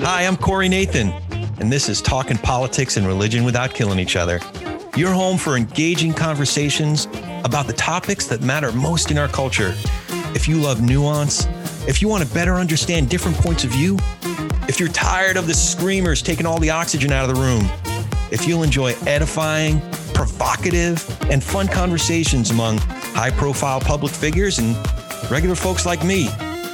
[0.00, 1.12] Hi, I'm Corey Nathan,
[1.60, 4.40] and this is Talking Politics and Religion Without Killing Each Other.
[4.96, 7.06] Your home for engaging conversations
[7.44, 9.74] about the topics that matter most in our culture.
[10.34, 11.46] If you love nuance,
[11.86, 13.98] if you want to better understand different points of view,
[14.68, 17.68] if you're tired of the screamers taking all the oxygen out of the room,
[18.32, 19.82] if you'll enjoy edifying,
[20.14, 22.80] provocative, and fun conversations among
[23.18, 24.76] high profile public figures and
[25.28, 26.28] regular folks like me,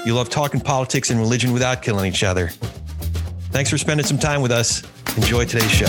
[0.05, 2.49] you love talking politics and religion without killing each other.
[3.51, 4.83] Thanks for spending some time with us.
[5.17, 5.87] Enjoy today's show.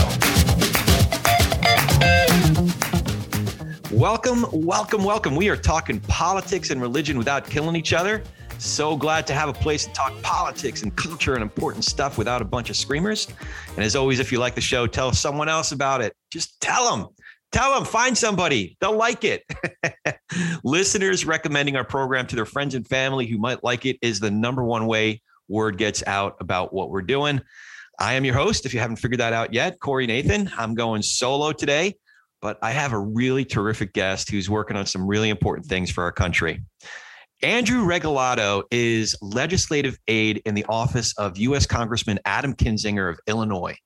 [3.91, 5.35] Welcome, welcome, welcome.
[5.35, 8.23] We are talking politics and religion without killing each other.
[8.57, 12.41] So glad to have a place to talk politics and culture and important stuff without
[12.41, 13.27] a bunch of screamers.
[13.75, 16.15] And as always, if you like the show, tell someone else about it.
[16.31, 17.09] Just tell them.
[17.55, 18.75] Tell them, find somebody.
[18.81, 19.41] They'll like it.
[20.65, 24.29] Listeners recommending our program to their friends and family who might like it is the
[24.29, 27.39] number one way word gets out about what we're doing.
[27.97, 28.65] I am your host.
[28.65, 30.51] If you haven't figured that out yet, Corey Nathan.
[30.57, 31.95] I'm going solo today,
[32.41, 36.03] but I have a really terrific guest who's working on some really important things for
[36.03, 36.61] our country.
[37.41, 41.65] Andrew Regalado is legislative aide in the office of U.S.
[41.65, 43.77] Congressman Adam Kinzinger of Illinois.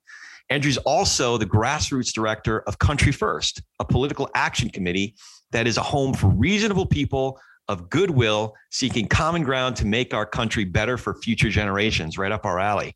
[0.49, 5.15] Andrew's also the grassroots director of Country First, a political action committee
[5.51, 10.25] that is a home for reasonable people of goodwill seeking common ground to make our
[10.25, 12.95] country better for future generations, right up our alley.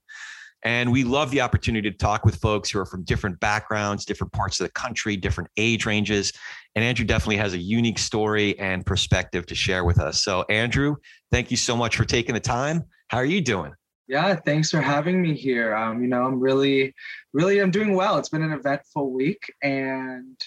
[0.65, 4.31] And we love the opportunity to talk with folks who are from different backgrounds, different
[4.33, 6.31] parts of the country, different age ranges.
[6.75, 10.23] And Andrew definitely has a unique story and perspective to share with us.
[10.23, 10.95] So, Andrew,
[11.31, 12.83] thank you so much for taking the time.
[13.09, 13.73] How are you doing?
[14.07, 15.75] Yeah, thanks for having me here.
[15.75, 16.93] Um, you know, I'm really,
[17.31, 18.17] really, I'm doing well.
[18.17, 20.37] It's been an eventful week, and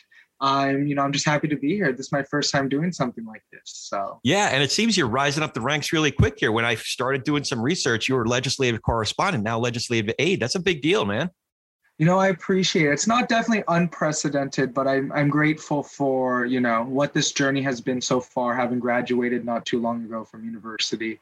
[0.41, 1.93] I'm, you know, I'm just happy to be here.
[1.93, 3.63] This is my first time doing something like this.
[3.65, 6.53] So yeah, and it seems you're rising up the ranks really quick here.
[6.53, 10.41] When I started doing some research, you were legislative correspondent, now legislative aide.
[10.41, 11.31] That's a big deal, man.
[11.99, 12.93] You know, I appreciate it.
[12.93, 17.81] It's not definitely unprecedented, but I'm I'm grateful for, you know, what this journey has
[17.81, 21.21] been so far, having graduated not too long ago from university.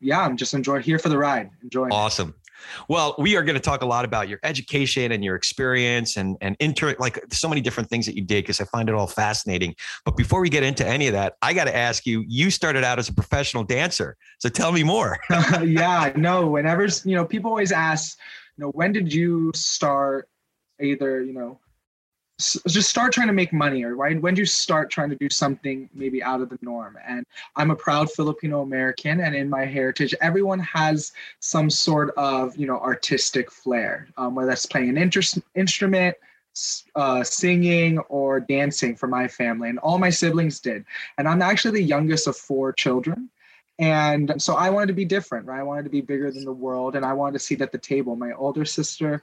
[0.00, 1.50] Yeah, I'm just enjoying here for the ride.
[1.62, 1.92] Enjoying.
[1.92, 2.30] Awesome.
[2.30, 2.46] It.
[2.88, 6.36] Well, we are going to talk a lot about your education and your experience and
[6.40, 9.06] and inter like so many different things that you did because I find it all
[9.06, 9.74] fascinating.
[10.04, 12.24] But before we get into any of that, I got to ask you.
[12.26, 15.18] You started out as a professional dancer, so tell me more.
[15.62, 16.48] yeah, no.
[16.48, 18.18] Whenever you know, people always ask,
[18.56, 20.28] you know, when did you start?
[20.80, 21.58] Either you know
[22.38, 25.28] just start trying to make money or right when do you start trying to do
[25.30, 27.24] something maybe out of the norm and
[27.56, 32.66] i'm a proud filipino american and in my heritage everyone has some sort of you
[32.66, 35.10] know artistic flair um, whether that's playing an
[35.54, 36.14] instrument
[36.94, 40.84] uh, singing or dancing for my family and all my siblings did
[41.16, 43.30] and i'm actually the youngest of four children
[43.78, 45.60] and so I wanted to be different, right?
[45.60, 47.78] I wanted to be bigger than the world and I wanted to seat at the
[47.78, 48.16] table.
[48.16, 49.22] My older sister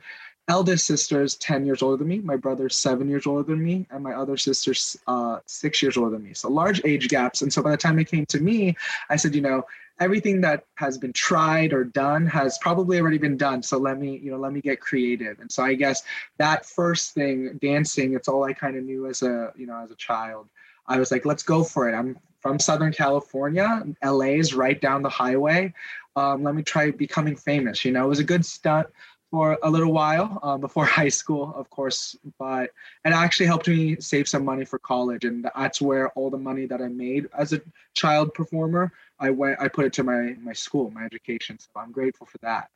[0.49, 3.87] eldest sister is 10 years older than me my brother's seven years older than me
[3.91, 6.33] and my other sister's uh, six years older than me.
[6.33, 7.41] So large age gaps.
[7.41, 8.75] And so by the time it came to me
[9.09, 9.63] i said you know
[9.99, 13.61] everything that has been tried or done has probably already been done.
[13.63, 15.39] So let me you know let me get creative.
[15.39, 16.03] And so i guess
[16.37, 19.91] that first thing dancing it's all i kind of knew as a you know as
[19.91, 20.49] a child.
[20.87, 21.95] I was like let's go for it.
[21.95, 25.73] I'm from southern california la is right down the highway
[26.15, 28.87] um, let me try becoming famous you know it was a good stunt
[29.33, 32.69] for a little while uh, before high school, of course, but
[33.03, 36.67] it actually helped me save some money for college, and that's where all the money
[36.67, 37.59] that I made as a
[37.95, 41.57] child performer, I went, I put it to my my school, my education.
[41.57, 42.69] So I'm grateful for that.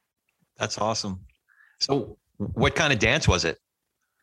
[0.57, 1.19] That's awesome.
[1.79, 3.59] So, what kind of dance was it?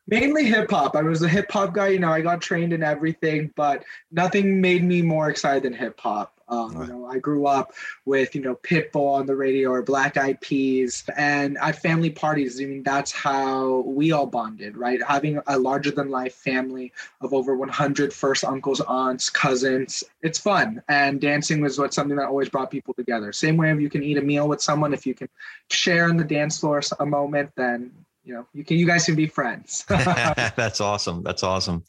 [0.07, 0.95] Mainly hip hop.
[0.95, 1.87] I was a hip hop guy.
[1.87, 5.99] You know, I got trained in everything, but nothing made me more excited than hip
[5.99, 6.35] hop.
[6.47, 6.87] Um, right.
[6.87, 7.73] You know, I grew up
[8.05, 12.61] with you know Pitbull on the radio or Black Eyed Peas, and at family parties.
[12.61, 15.01] I mean, that's how we all bonded, right?
[15.01, 20.03] Having a larger than life family of over 100 first uncles, aunts, cousins.
[20.21, 23.33] It's fun, and dancing was what something that always brought people together.
[23.33, 25.29] Same way if you can eat a meal with someone, if you can
[25.71, 27.91] share on the dance floor a moment, then
[28.25, 29.85] you know you can you guys can be friends.
[29.87, 31.23] that's awesome.
[31.23, 31.83] That's awesome.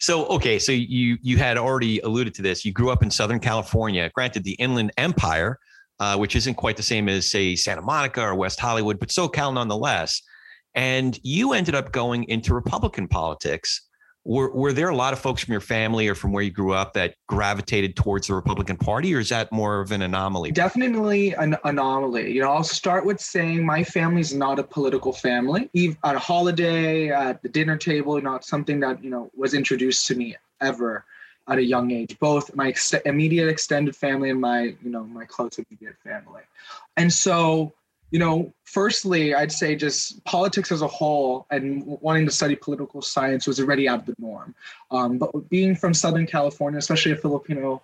[0.00, 2.64] So okay, so you you had already alluded to this.
[2.64, 4.10] You grew up in Southern California.
[4.14, 5.58] Granted, the Inland Empire,
[5.98, 9.52] uh, which isn't quite the same as say Santa Monica or West Hollywood, but SoCal
[9.52, 10.22] nonetheless.
[10.74, 13.88] And you ended up going into Republican politics
[14.24, 16.74] were, were there a lot of folks from your family or from where you grew
[16.74, 20.52] up that gravitated towards the Republican Party, or is that more of an anomaly?
[20.52, 22.30] Definitely an anomaly.
[22.32, 25.70] You know, I'll start with saying my family's not a political family.
[25.72, 30.06] Even at a holiday, at the dinner table, not something that you know was introduced
[30.08, 31.04] to me ever.
[31.50, 35.24] at a young age, both my ex- immediate extended family and my, you know, my
[35.24, 36.42] close immediate family.
[36.96, 37.72] And so,
[38.10, 43.02] you know, firstly, I'd say just politics as a whole and wanting to study political
[43.02, 44.54] science was already out of the norm.
[44.92, 47.82] Um, but being from Southern California, especially a Filipino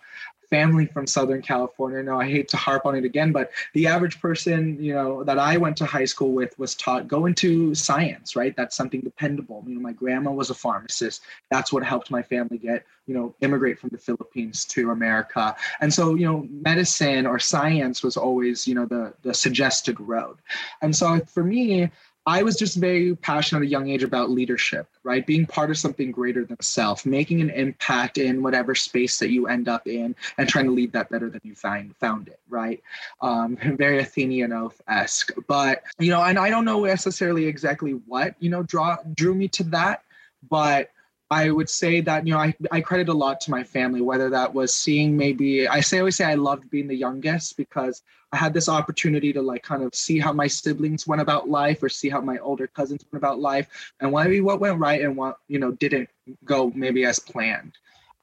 [0.48, 2.02] family from Southern California.
[2.02, 5.38] No, I hate to harp on it again, but the average person, you know, that
[5.38, 8.54] I went to high school with was taught go into science, right?
[8.56, 9.64] That's something dependable.
[9.66, 11.22] You know, my grandma was a pharmacist.
[11.50, 15.54] That's what helped my family get, you know, immigrate from the Philippines to America.
[15.80, 20.36] And so, you know, medicine or science was always, you know, the the suggested road.
[20.82, 21.90] And so for me,
[22.28, 25.24] I was just very passionate at a young age about leadership, right?
[25.24, 29.46] Being part of something greater than self, making an impact in whatever space that you
[29.46, 32.82] end up in, and trying to leave that better than you find found it, right?
[33.20, 34.52] Um, very Athenian
[34.88, 39.34] esque, but you know, and I don't know necessarily exactly what you know draw drew
[39.34, 40.02] me to that,
[40.50, 40.90] but
[41.30, 44.30] I would say that you know I, I credit a lot to my family, whether
[44.30, 48.02] that was seeing maybe I say always say I loved being the youngest because
[48.32, 51.82] I had this opportunity to like kind of see how my siblings went about life
[51.82, 53.66] or see how my older cousins went about life
[54.00, 56.08] and maybe what went right and what you know didn't
[56.44, 57.72] go maybe as planned.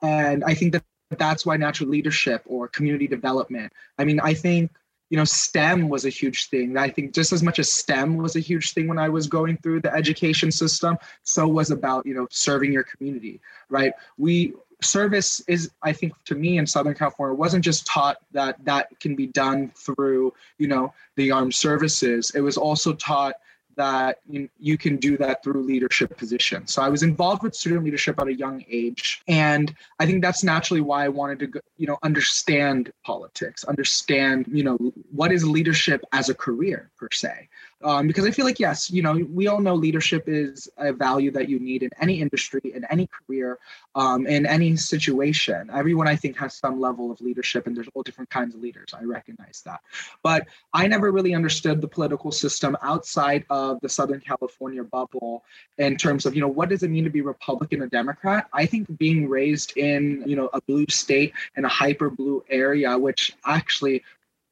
[0.02, 0.84] And I think that
[1.18, 3.72] that's why natural leadership or community development.
[3.98, 4.72] I mean, I think
[5.10, 6.78] you know stem was a huge thing.
[6.78, 9.58] I think just as much as stem was a huge thing when i was going
[9.58, 13.40] through the education system so was about you know serving your community
[13.70, 13.94] right?
[14.18, 19.00] We service is i think to me in southern california wasn't just taught that that
[19.00, 22.32] can be done through you know the armed services.
[22.36, 23.36] It was also taught
[23.75, 26.74] that you, you can do that through leadership positions.
[26.74, 30.44] So I was involved with student leadership at a young age, and I think that's
[30.44, 34.78] naturally why I wanted to, you know, understand politics, understand, you know,
[35.12, 37.50] what is leadership as a career per se
[37.83, 41.31] um, because I feel like yes, you know, we all know leadership is a value
[41.31, 43.59] that you need in any industry, in any career,
[43.95, 45.69] um, in any situation.
[45.74, 48.94] Everyone I think has some level of leadership, and there's all different kinds of leaders.
[48.94, 49.81] I recognize that,
[50.21, 55.44] but I never really understood the political system outside of the Southern California bubble
[55.77, 58.47] in terms of you know what does it mean to be Republican or Democrat.
[58.53, 62.97] I think being raised in you know a blue state and a hyper blue area,
[62.97, 64.03] which actually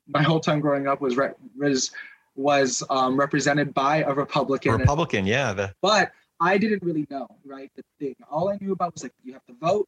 [0.08, 1.18] my whole time growing up was
[1.58, 1.92] was
[2.36, 4.74] was um, represented by a Republican.
[4.74, 5.54] Republican, yeah.
[5.54, 5.74] The...
[5.82, 7.72] But I didn't really know, right?
[7.76, 9.88] The thing, all I knew about was like you have to vote,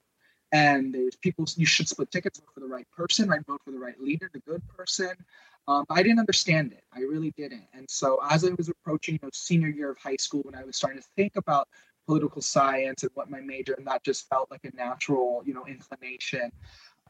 [0.51, 3.41] and there's people you should split tickets, vote for the right person, right?
[3.45, 5.11] Vote for the right leader, the good person.
[5.67, 6.83] Um, I didn't understand it.
[6.93, 7.65] I really didn't.
[7.73, 10.63] And so as I was approaching, you know, senior year of high school, when I
[10.63, 11.67] was starting to think about
[12.05, 15.65] political science and what my major, and that just felt like a natural, you know,
[15.65, 16.51] inclination.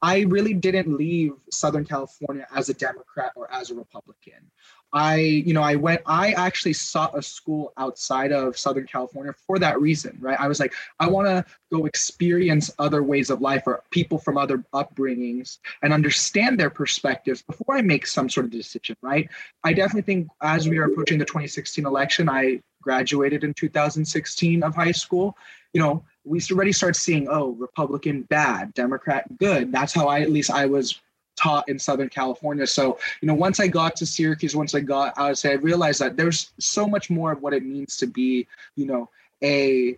[0.02, 4.52] I really didn't leave Southern California as a Democrat or as a Republican.
[4.94, 9.58] I, you know, I went, I actually sought a school outside of Southern California for
[9.58, 10.40] that reason, right?
[10.40, 14.38] I was like, I want to go experience other ways of life or people from
[14.38, 19.28] other upbringings and understand their perspectives before I make some sort of decision, right?
[19.64, 24.76] I definitely think as we are approaching the 2016 election, I graduated in 2016 of
[24.76, 25.36] high school.
[25.74, 29.72] You know, we already start seeing, oh, Republican bad, Democrat good.
[29.72, 31.02] That's how I, at least I was
[31.36, 32.68] taught in Southern California.
[32.68, 36.18] So, you know, once I got to Syracuse, once I got out, I realized that
[36.18, 39.10] there's so much more of what it means to be, you know,
[39.44, 39.98] a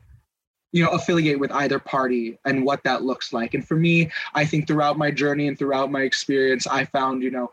[0.71, 4.43] you know affiliate with either party and what that looks like and for me i
[4.43, 7.49] think throughout my journey and throughout my experience i found you know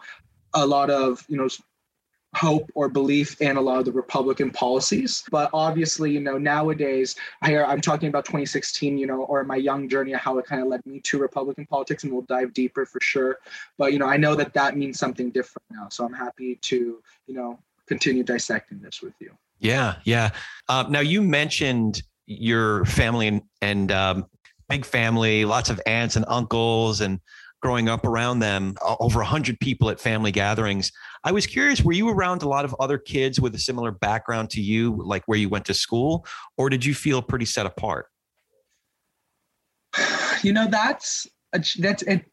[0.54, 1.48] a lot of you know
[2.34, 5.24] hope or belief in a lot of the Republican policies.
[5.30, 9.88] But obviously, you know, nowadays, here I'm talking about 2016, you know, or my young
[9.88, 13.00] journey, how it kind of led me to Republican politics, and we'll dive deeper for
[13.02, 13.38] sure.
[13.76, 15.88] But, you know, I know that that means something different now.
[15.90, 19.36] So I'm happy to, you know, continue dissecting this with you.
[19.58, 19.96] Yeah.
[20.04, 20.30] Yeah.
[20.68, 24.26] Uh, now, you mentioned your family and, and um,
[24.68, 27.20] big family, lots of aunts and uncles and
[27.62, 30.90] growing up around them, over 100 people at family gatherings.
[31.25, 34.50] I was curious, were you around a lot of other kids with a similar background
[34.50, 36.26] to you, like where you went to school,
[36.57, 38.07] or did you feel pretty set apart?
[40.42, 42.25] You know, that's that's it.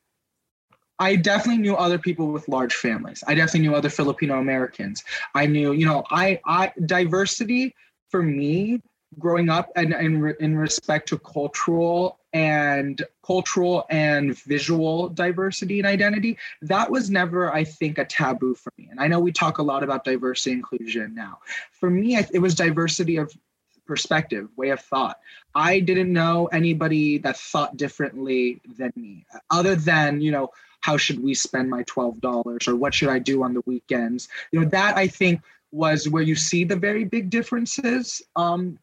[0.98, 3.24] I definitely knew other people with large families.
[3.28, 5.04] I definitely knew other Filipino Americans.
[5.36, 7.76] I knew, you know, I I diversity
[8.10, 8.82] for me
[9.18, 16.38] growing up and in, in respect to cultural and cultural and visual diversity and identity
[16.62, 18.88] that was never i think a taboo for me.
[18.92, 21.40] And i know we talk a lot about diversity inclusion now.
[21.72, 23.34] For me it was diversity of
[23.88, 25.18] perspective way of thought.
[25.56, 30.52] I didn't know anybody that thought differently than me other than you know
[30.82, 34.30] how should we spend my $12 or what should i do on the weekends?
[34.52, 38.78] You know that i think was where you see the very big differences um,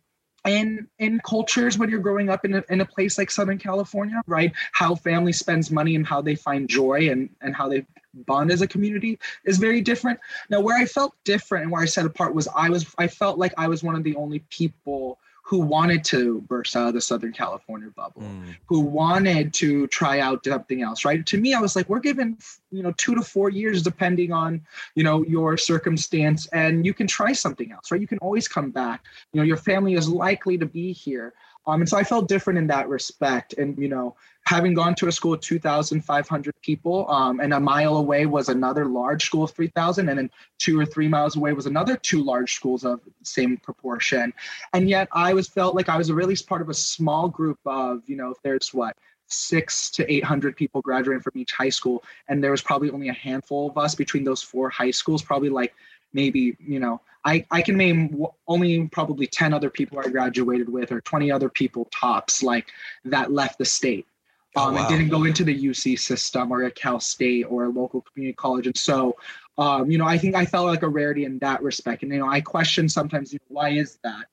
[0.47, 4.21] in in cultures when you're growing up in a, in a place like southern california
[4.26, 4.53] right?
[4.73, 8.62] How family spends money and how they find joy and and how they bond as
[8.62, 10.19] a community is very different.
[10.50, 13.38] Now where i felt different and where i set apart was i was i felt
[13.38, 17.00] like i was one of the only people who wanted to burst out of the
[17.00, 18.57] Southern California bubble, mm.
[18.67, 21.25] who wanted to try out something else, right?
[21.25, 22.37] To me, I was like, we're given,
[22.73, 24.61] you know, two to four years, depending on,
[24.97, 28.00] you know, your circumstance, and you can try something else, right?
[28.00, 29.05] You can always come back.
[29.33, 31.33] You know, your family is likely to be here.
[31.66, 33.54] Um, and so I felt different in that respect.
[33.54, 37.96] And, you know, having gone to a school of 2,500 people, um, and a mile
[37.96, 41.66] away was another large school of 3,000, and then two or three miles away was
[41.66, 44.32] another two large schools of same proportion.
[44.73, 48.02] And yet I was felt like I was really part of a small group of,
[48.06, 48.96] you know, if there's what,
[49.28, 52.04] six to 800 people graduating from each high school.
[52.28, 55.49] And there was probably only a handful of us between those four high schools, probably
[55.49, 55.75] like
[56.12, 60.92] maybe, you know, I, I can name only probably 10 other people I graduated with
[60.92, 62.68] or 20 other people tops like
[63.04, 64.06] that left the state
[64.54, 64.80] oh, um, wow.
[64.80, 68.37] and didn't go into the UC system or a Cal State or a local community
[68.37, 68.66] college.
[68.66, 69.16] And so,
[69.59, 72.04] um, you know, I think I felt like a rarity in that respect.
[72.04, 74.26] And, you know, I question sometimes, you know, why is that?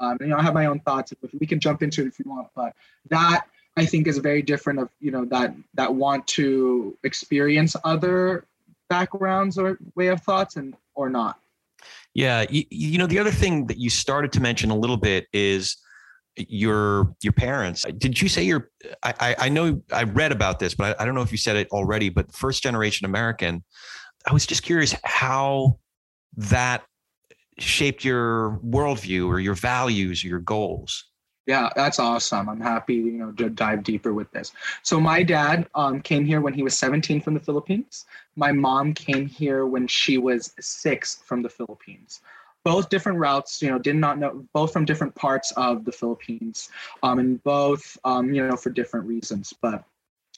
[0.00, 1.14] Um, you know, I have my own thoughts.
[1.20, 2.74] But we can jump into it if you want, but
[3.08, 3.46] that
[3.76, 8.46] I think is very different of, you know, that, that want to experience other
[8.88, 11.38] backgrounds or way of thoughts and, or not.
[12.14, 12.44] Yeah.
[12.48, 15.76] You, you know, the other thing that you started to mention a little bit is,
[16.36, 17.84] your your parents.
[17.98, 18.70] Did you say your
[19.02, 21.56] i i know i read about this but I, I, don't know if you said
[21.56, 23.62] it already but first generation american
[24.26, 25.78] i was just curious how
[26.36, 26.84] that
[27.58, 31.04] shaped your worldview or your values or your goals.
[31.46, 32.48] Yeah that's awesome.
[32.48, 34.52] I'm happy you know to dive deeper with this.
[34.82, 38.94] So my dad um, came here when he was 17 from the philippines my mom
[38.94, 42.20] came here when she was six from the philippines.
[42.64, 46.70] Both different routes you know did not know both from different parts of the philippines
[47.02, 49.84] um, and both um, you know for different reasons but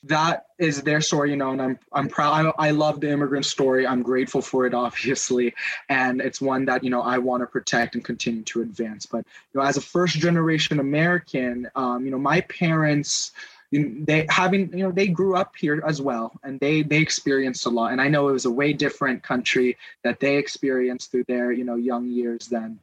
[0.05, 3.47] that is their story you know and i'm i'm proud I, I love the immigrant
[3.47, 5.55] story i'm grateful for it obviously
[5.89, 9.25] and it's one that you know i want to protect and continue to advance but
[9.53, 13.33] you know as a first generation american um, you know my parents
[13.75, 17.71] they having you know they grew up here as well and they they experienced a
[17.71, 17.93] lot.
[17.93, 21.65] And i know it was a way different country that they experienced through their you
[21.65, 22.79] know young years than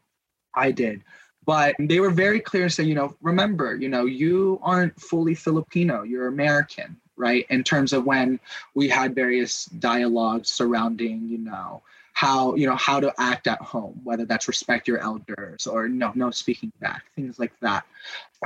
[0.55, 1.03] i did.
[1.43, 5.35] But they were very clear and say you know remember you know you aren't fully
[5.35, 7.45] filipino you're american right?
[7.49, 8.39] In terms of when
[8.73, 13.99] we had various dialogues surrounding you know how you know how to act at home
[14.03, 17.85] whether that's respect your elders or no no speaking back things like that.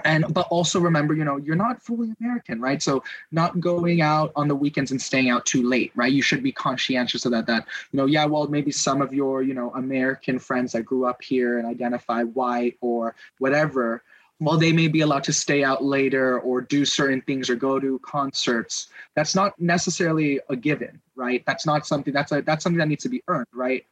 [0.03, 2.81] And but also remember you know you're not fully american right?
[2.81, 6.11] So not going out on the weekends and staying out too late right?
[6.11, 9.41] You should be conscientious of that that you know yeah well maybe some of your
[9.41, 14.03] you know american friends that grew up here and identify white or whatever
[14.39, 17.79] while they may be allowed to stay out later or do certain things or go
[17.79, 21.43] to concerts that's not necessarily a given right?
[21.45, 23.85] That's not something that's a that's something that needs to be earned right?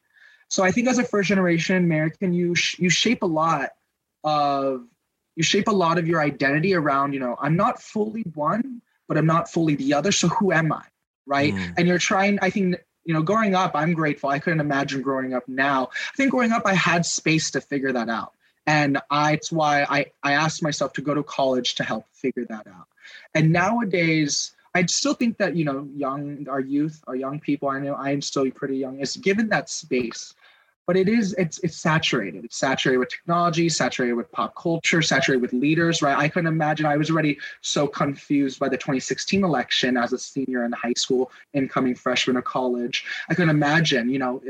[0.50, 3.72] So i think as a first generation american you sh- you shape a lot
[4.24, 4.86] of
[5.36, 9.18] you shape a lot of your identity around you know i'm not fully one but
[9.18, 10.84] i'm not fully the other so who am i
[11.26, 11.56] right?
[11.56, 11.74] Mm.
[11.78, 14.30] and you're trying i think you know growing up i'm grateful.
[14.30, 15.90] I couldn't imagine growing up now.
[16.14, 18.34] I think growing up i had space to figure that out
[18.66, 22.46] and I, it's why I, I asked myself to go to college to help figure
[22.50, 22.88] that out.
[23.36, 27.80] And nowadays, I still think that, you know, young, our youth, our young people, I
[27.80, 30.34] know I'm still pretty young, is given that space.
[30.86, 32.44] But it is, it's it's saturated.
[32.44, 36.18] It's saturated with technology, saturated with pop culture, saturated with leaders, right?
[36.18, 36.86] I couldn't imagine.
[36.86, 41.32] I was already so confused by the 2016 election as a senior in high school,
[41.54, 43.06] incoming freshman of college.
[43.30, 44.42] I couldn't imagine, you know,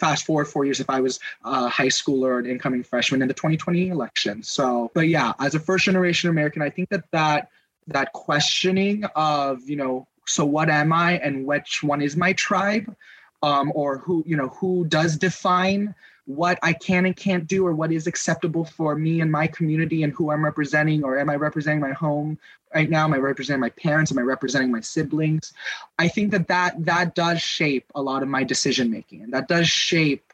[0.00, 3.28] fast forward four years if I was a high schooler or an incoming freshman in
[3.28, 4.42] the 2020 election.
[4.42, 7.50] So, but yeah, as a first generation American, I think that that
[7.86, 12.94] that questioning of you know, so what am I and which one is my tribe,
[13.42, 15.94] um, or who you know who does define
[16.26, 20.02] what I can and can't do or what is acceptable for me and my community
[20.02, 22.38] and who I'm representing or am I representing my home
[22.74, 23.04] right now?
[23.04, 24.12] Am I representing my parents?
[24.12, 25.52] Am I representing my siblings?
[25.98, 29.48] I think that that that does shape a lot of my decision making and that
[29.48, 30.32] does shape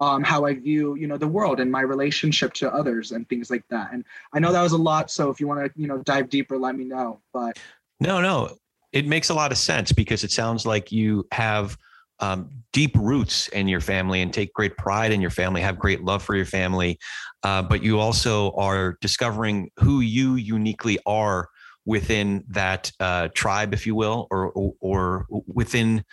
[0.00, 3.50] um, how I view you know the world and my relationship to others and things
[3.50, 3.92] like that.
[3.92, 6.28] And I know that was a lot so if you want to you know dive
[6.28, 7.58] deeper let me know but
[8.00, 8.56] no no.
[8.90, 11.76] It makes a lot of sense because it sounds like you have
[12.20, 16.02] um, deep roots in your family and take great pride in your family, have great
[16.02, 16.98] love for your family,
[17.42, 21.48] uh, but you also are discovering who you uniquely are
[21.84, 26.04] within that uh, tribe, if you will, or or, or within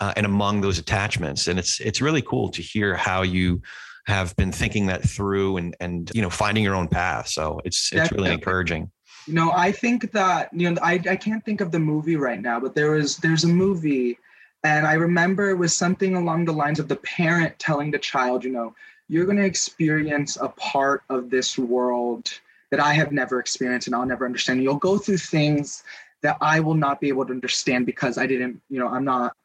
[0.00, 1.48] uh, and among those attachments.
[1.48, 3.62] And it's it's really cool to hear how you
[4.06, 7.28] have been thinking that through and and you know finding your own path.
[7.28, 8.16] So it's it's Definitely.
[8.24, 8.90] really encouraging.
[9.26, 12.40] You know, I think that you know I I can't think of the movie right
[12.40, 14.18] now, but there was there's a movie,
[14.64, 18.44] and I remember it was something along the lines of the parent telling the child,
[18.44, 18.74] you know,
[19.08, 22.30] you're going to experience a part of this world
[22.70, 24.62] that I have never experienced and I'll never understand.
[24.62, 25.82] You'll go through things
[26.22, 29.36] that I will not be able to understand because I didn't, you know, I'm not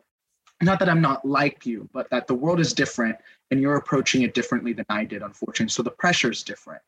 [0.61, 3.15] not that I'm not like you, but that the world is different
[3.51, 5.69] and you're approaching it differently than I did, unfortunately.
[5.69, 6.81] So the pressure is different.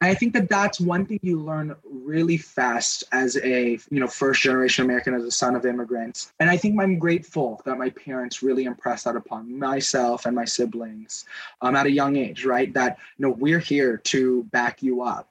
[0.00, 4.06] And I think that that's one thing you learn really fast as a you know
[4.06, 6.32] first generation American, as a son of immigrants.
[6.38, 10.44] And I think I'm grateful that my parents really impressed that upon myself and my
[10.44, 11.24] siblings
[11.62, 12.72] um, at a young age, right?
[12.74, 15.28] That you know we're here to back you up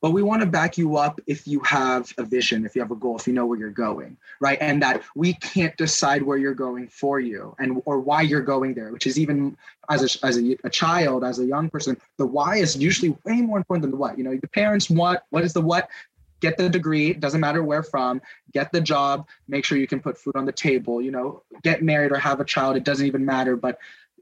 [0.00, 2.90] but we want to back you up if you have a vision, if you have
[2.90, 4.58] a goal, if you know where you're going, right?
[4.60, 8.74] And that we can't decide where you're going for you and or why you're going
[8.74, 9.56] there, which is even
[9.90, 13.40] as a, as a, a child, as a young person, the why is usually way
[13.40, 14.18] more important than the what.
[14.18, 15.88] You know, the parents want what is the what
[16.40, 18.20] get the degree doesn't matter where from
[18.52, 21.82] get the job make sure you can put food on the table you know get
[21.82, 23.78] married or have a child it doesn't even matter but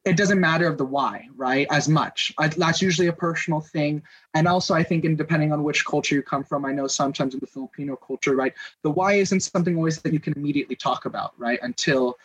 [0.06, 1.66] it doesn't matter of the why, right?
[1.68, 2.32] As much.
[2.38, 4.02] I, that's usually a personal thing.
[4.34, 7.34] And also, I think, in depending on which culture you come from, I know sometimes
[7.34, 11.06] in the Filipino culture, right, the why isn't something always that you can immediately talk
[11.06, 12.18] about, right, until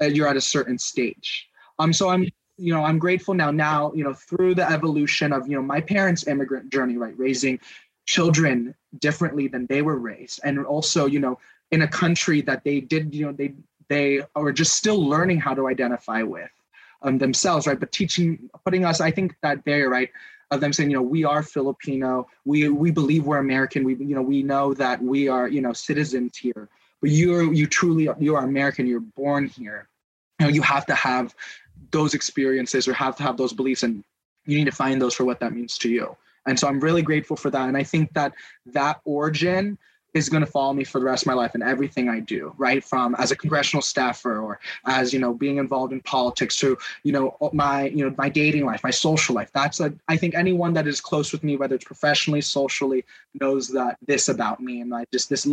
[0.00, 1.48] uh, you're at a certain stage.
[1.78, 2.22] Um, so I'm,
[2.56, 3.50] you know, I'm grateful now.
[3.50, 7.60] Now, you know, through the evolution of, you know, my parents' immigrant journey, right, raising
[8.06, 11.38] children differently than they were raised, and also, you know,
[11.70, 13.52] in a country that they did, you know, they
[13.88, 16.50] they are just still learning how to identify with
[17.06, 17.78] um, themselves, right?
[17.78, 20.10] But teaching, putting us, I think that barrier, right,
[20.50, 24.14] of them saying, you know, we are Filipino, we we believe we're American, we you
[24.14, 26.68] know we know that we are you know citizens here,
[27.00, 29.88] but you're you truly you are American, you're born here.
[30.38, 31.34] You know, you have to have
[31.90, 34.04] those experiences or have to have those beliefs, and
[34.44, 36.16] you need to find those for what that means to you.
[36.46, 38.32] And so I'm really grateful for that, and I think that
[38.66, 39.78] that origin
[40.16, 42.54] is going to follow me for the rest of my life in everything I do,
[42.56, 42.82] right?
[42.82, 47.12] From as a congressional staffer or as, you know, being involved in politics to, you
[47.12, 49.50] know, my, you know, my dating life, my social life.
[49.52, 53.04] That's a, I think anyone that is close with me, whether it's professionally, socially,
[53.38, 54.80] knows that this about me.
[54.80, 55.46] And I just this,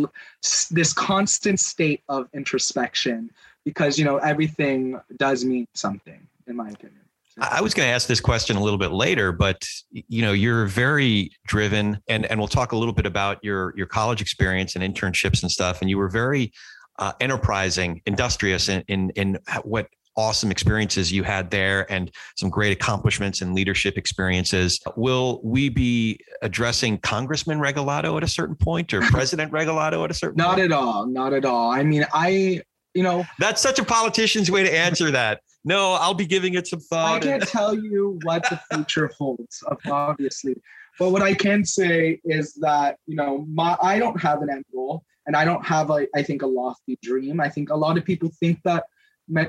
[0.70, 3.30] this constant state of introspection
[3.64, 7.03] because, you know, everything does mean something in my opinion.
[7.40, 10.66] I was going to ask this question a little bit later, but you know, you're
[10.66, 14.84] very driven, and and we'll talk a little bit about your your college experience and
[14.84, 15.80] internships and stuff.
[15.80, 16.52] And you were very
[16.98, 22.70] uh, enterprising, industrious in, in in what awesome experiences you had there and some great
[22.70, 24.78] accomplishments and leadership experiences.
[24.96, 30.14] Will we be addressing Congressman Regalado at a certain point or President Regalado at a
[30.14, 30.70] certain not point?
[30.70, 31.06] at all.
[31.06, 31.72] Not at all.
[31.72, 32.62] I mean, I,
[32.94, 36.66] you know, that's such a politician's way to answer that no, I'll be giving it
[36.66, 37.16] some thought.
[37.16, 40.60] I can't tell you what the future holds, obviously.
[40.98, 44.64] But what I can say is that, you know, my I don't have an end
[44.72, 47.40] goal and I don't have a I think a lofty dream.
[47.40, 48.84] I think a lot of people think that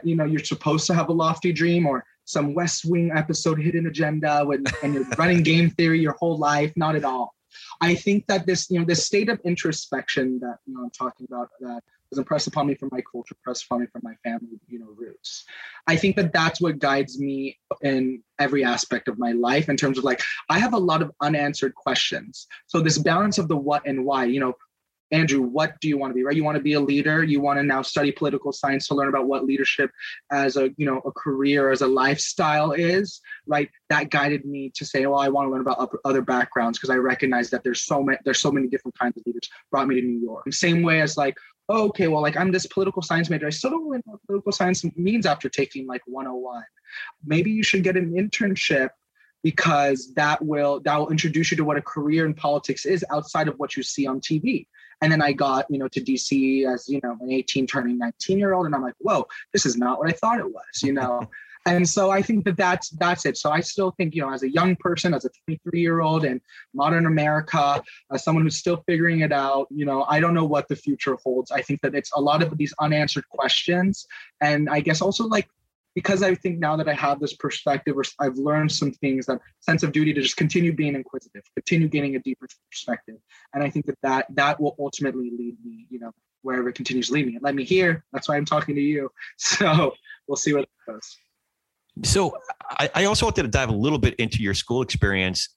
[0.04, 3.88] you know you're supposed to have a lofty dream or some West Wing episode hidden
[3.88, 6.72] agenda when and you're running game theory your whole life.
[6.76, 7.36] Not at all.
[7.82, 11.28] I think that this, you know, this state of introspection that you know I'm talking
[11.30, 11.84] about that
[12.16, 14.94] was impressed upon me from my culture, impressed upon me from my family, you know,
[14.96, 15.46] roots.
[15.88, 19.98] I think that that's what guides me in every aspect of my life in terms
[19.98, 22.48] of like, I have a lot of unanswered questions.
[22.68, 24.56] So this balance of the what and why, you know,
[25.12, 26.24] Andrew, what do you want to be?
[26.24, 26.36] Right?
[26.36, 27.24] You want to be a leader.
[27.24, 29.92] You want to now study political science to learn about what leadership
[30.32, 33.22] as a you know a career as a lifestyle is.
[33.46, 33.70] Right?
[33.90, 36.96] That guided me to say, well, I want to learn about other backgrounds because I
[36.96, 39.48] recognize that there's so many there's so many different kinds of leaders.
[39.70, 40.52] Brought me to New York.
[40.52, 41.38] Same way as like,
[41.70, 43.48] oh, okay, well, like I'm this political science major.
[43.48, 46.64] I still don't really know what political science means after taking like 101.
[47.26, 48.90] Maybe you should get an internship
[49.44, 53.48] because that will that will introduce you to what a career in politics is outside
[53.48, 54.68] of what you see on TV.
[55.02, 58.40] And then I got, you know, to DC as, you know, an 18 turning 19
[58.40, 58.66] year old.
[58.66, 61.30] And I'm like, whoa, this is not what I thought it was, you know?
[61.66, 63.38] and so I think that that's, that's it.
[63.38, 66.24] So I still think, you know, as a young person, as a 23 year old
[66.24, 66.40] in
[66.74, 70.68] modern America, as someone who's still figuring it out, you know, I don't know what
[70.68, 71.52] the future holds.
[71.52, 74.06] I think that it's a lot of these unanswered questions.
[74.42, 75.48] And I guess also like
[75.96, 79.40] because I think now that I have this perspective, or I've learned some things, that
[79.62, 83.16] sense of duty to just continue being inquisitive, continue gaining a deeper perspective,
[83.54, 87.08] and I think that that that will ultimately lead me, you know, wherever it continues
[87.08, 87.40] to lead me.
[87.42, 88.04] Let me here.
[88.12, 89.10] That's why I'm talking to you.
[89.38, 89.94] So
[90.28, 91.18] we'll see where it goes.
[92.04, 92.38] So
[92.72, 95.50] I, I also wanted to dive a little bit into your school experience.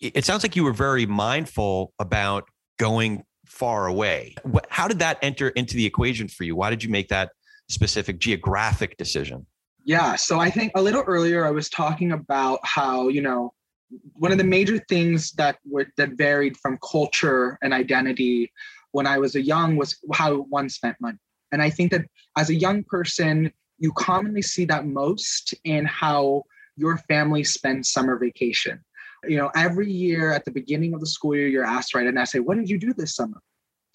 [0.00, 2.44] It sounds like you were very mindful about
[2.78, 4.34] going far away.
[4.68, 6.56] How did that enter into the equation for you?
[6.56, 7.30] Why did you make that
[7.68, 9.46] specific geographic decision?
[9.84, 10.16] Yeah.
[10.16, 13.52] So I think a little earlier I was talking about how, you know,
[14.12, 18.52] one of the major things that were that varied from culture and identity
[18.92, 21.18] when I was a young was how one spent money.
[21.52, 22.02] And I think that
[22.36, 26.44] as a young person, you commonly see that most in how
[26.76, 28.80] your family spends summer vacation.
[29.24, 32.06] You know, every year at the beginning of the school year, you're asked to write
[32.06, 32.38] an essay.
[32.38, 33.40] What did you do this summer?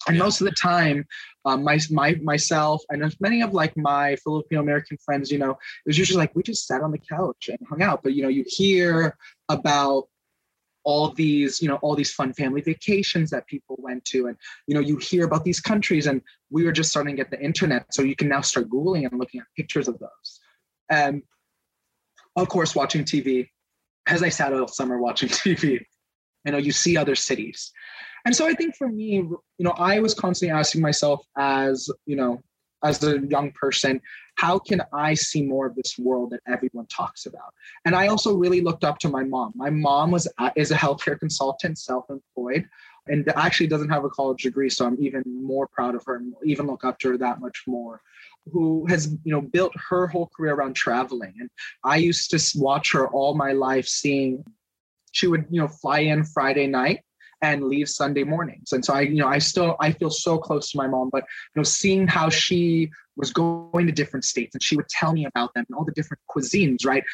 [0.06, 1.06] And most of the time,
[1.46, 5.86] um, my, my myself and many of like my Filipino American friends, you know, it
[5.86, 8.02] was usually like we just sat on the couch and hung out.
[8.02, 9.16] But you know, you hear
[9.48, 10.08] about
[10.84, 14.26] all these you know all these fun family vacations that people went to.
[14.26, 17.30] And you know you hear about these countries and we were just starting to get
[17.30, 17.86] the internet.
[17.92, 20.40] So you can now start googling and looking at pictures of those.
[20.90, 21.22] And
[22.36, 23.48] of course watching tv
[24.08, 25.80] as i sat all summer watching tv
[26.44, 27.72] you know you see other cities.
[28.26, 32.16] And so i think for me you know i was constantly asking myself as you
[32.16, 32.40] know
[32.84, 34.00] as a young person
[34.36, 37.52] how can i see more of this world that everyone talks about?
[37.84, 39.52] And i also really looked up to my mom.
[39.54, 42.68] My mom was uh, is a healthcare consultant self-employed
[43.06, 46.34] and actually doesn't have a college degree so i'm even more proud of her and
[46.44, 48.00] even look up to her that much more
[48.52, 51.34] who has you know built her whole career around traveling.
[51.38, 51.50] And
[51.84, 54.44] i used to watch her all my life seeing
[55.12, 57.00] she would you know fly in friday night
[57.42, 58.72] and leave Sunday mornings.
[58.72, 61.24] And so I, you know, I still I feel so close to my mom, but
[61.54, 65.24] you know, seeing how she was going to different states and she would tell me
[65.24, 67.04] about them and all the different cuisines, right?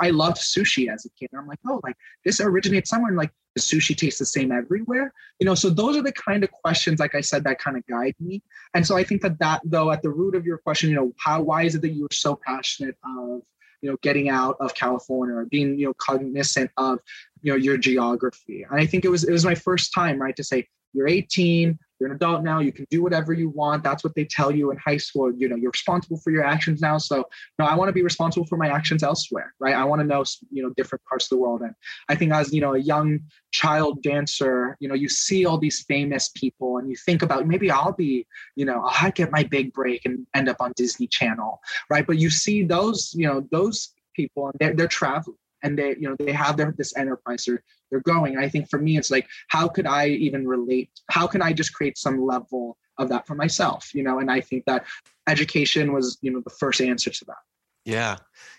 [0.00, 1.28] I loved sushi as a kid.
[1.32, 3.10] And I'm like, oh, like this originates somewhere.
[3.10, 5.12] And like, the sushi tastes the same everywhere?
[5.38, 7.86] You know, so those are the kind of questions, like I said, that kind of
[7.86, 8.42] guide me.
[8.74, 11.12] And so I think that that though, at the root of your question, you know,
[11.18, 13.42] how why is it that you were so passionate of
[13.82, 17.00] you know getting out of california or being you know cognizant of
[17.42, 18.64] you know your geography.
[18.68, 21.78] And i think it was it was my first time right to say you're 18
[21.98, 24.70] you're an adult now you can do whatever you want that's what they tell you
[24.70, 27.24] in high school you know you're responsible for your actions now so
[27.58, 29.74] no i want to be responsible for my actions elsewhere right?
[29.74, 31.62] I want to know you know different parts of the world.
[31.62, 31.74] And
[32.08, 33.20] i think as you know a young
[33.52, 37.70] child dancer you know you see all these famous people and you think about maybe
[37.70, 38.26] i'll be
[38.56, 42.06] you know i'll get my big break and end up on disney channel right?
[42.06, 46.08] But you see those you know those people and they're, they're traveling and they you
[46.08, 48.34] know they have their this enterprise they're they're going.
[48.34, 50.90] And i think for me it's like how could i even relate?
[51.10, 54.18] How can i just create some level of that for myself you know?
[54.18, 54.84] And i think that
[55.28, 57.36] education was you know the first answer to that.
[57.84, 58.16] Yeah.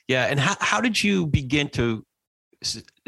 [0.08, 0.26] Yeah.
[0.26, 2.06] And how, how did you begin to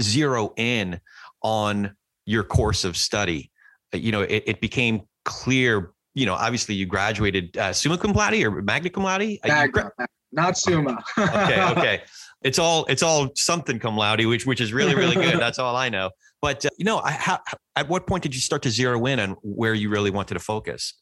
[0.01, 0.99] zero in
[1.41, 3.51] on your course of study?
[3.93, 8.13] Uh, you know it, it became clear you know obviously you graduated uh, summa cum
[8.13, 9.37] laude or magna cum laude?
[9.45, 9.91] Magna,
[10.31, 11.03] not summa.
[11.17, 12.01] Okay okay
[12.45, 15.39] it's all it's all something cum laude, which which is really really good.
[15.39, 16.11] That's all I know.
[16.43, 17.39] But uh, you know, I, how,
[17.75, 20.39] at what point did you start to zero in on where you really wanted to
[20.39, 20.93] focus?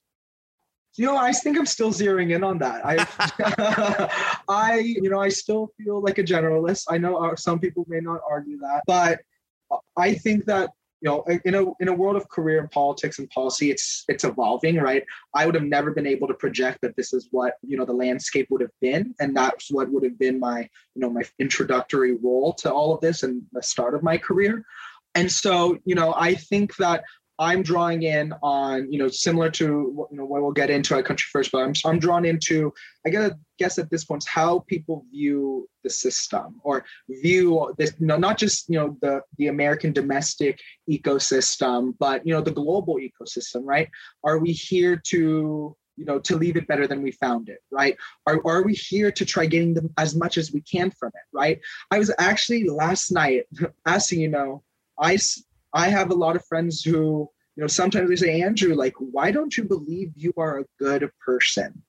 [0.96, 2.86] You know, I think I'm still zeroing in on that.
[2.86, 6.86] I, I, you know, I still feel like a generalist.
[6.88, 9.20] I know uh, some people may not argue that, but
[9.98, 10.70] I think that
[11.04, 14.24] you know in a in a world of career and politics and policy it's it's
[14.24, 15.04] evolving right?
[15.36, 17.94] I would have never been able to project that this is what you know the
[17.94, 20.62] landscape would have been and that's what would have been my
[20.96, 24.66] you know my introductory role to all of this and the start of my career.
[25.16, 27.04] And so you know i think that
[27.40, 31.06] I'm drawing in on, you know, similar to you know what we'll get into at
[31.06, 32.74] Country First, but I'm I'm drawn into,
[33.06, 38.08] I gotta guess at this point how people view the system or view this, you
[38.08, 42.98] know, not just you know the the American domestic ecosystem, but you know the global
[42.98, 43.90] ecosystem, right?
[44.24, 47.96] Are we here to you know to leave it better than we found it right
[48.26, 51.22] are, are we here to try getting them as much as we can from it
[51.32, 51.60] right
[51.92, 53.44] i was actually last night
[53.86, 54.64] asking you know
[54.98, 55.16] i
[55.74, 59.32] I have a lot of friends who, you know, sometimes they say, Andrew, like, why
[59.32, 61.84] don't you believe you are a good person?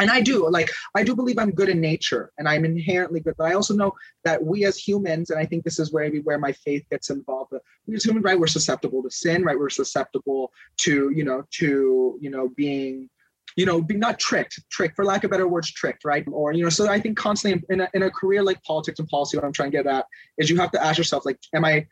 [0.00, 3.34] And I do, like, I do believe I'm good in nature and I'm inherently good.
[3.38, 3.92] But I also know
[4.24, 7.52] that we as humans, and I think this is where where my faith gets involved.
[7.86, 9.58] We as humans, right, we're susceptible to sin, right?
[9.58, 13.08] We're susceptible to, you know, to, you know, being
[13.56, 16.24] you know, be not tricked, tricked for lack of better words, tricked, right?
[16.30, 19.08] Or, you know, so I think constantly in a, in a career like politics and
[19.08, 20.06] policy, what I'm trying to get at
[20.38, 21.86] is you have to ask yourself, like, am I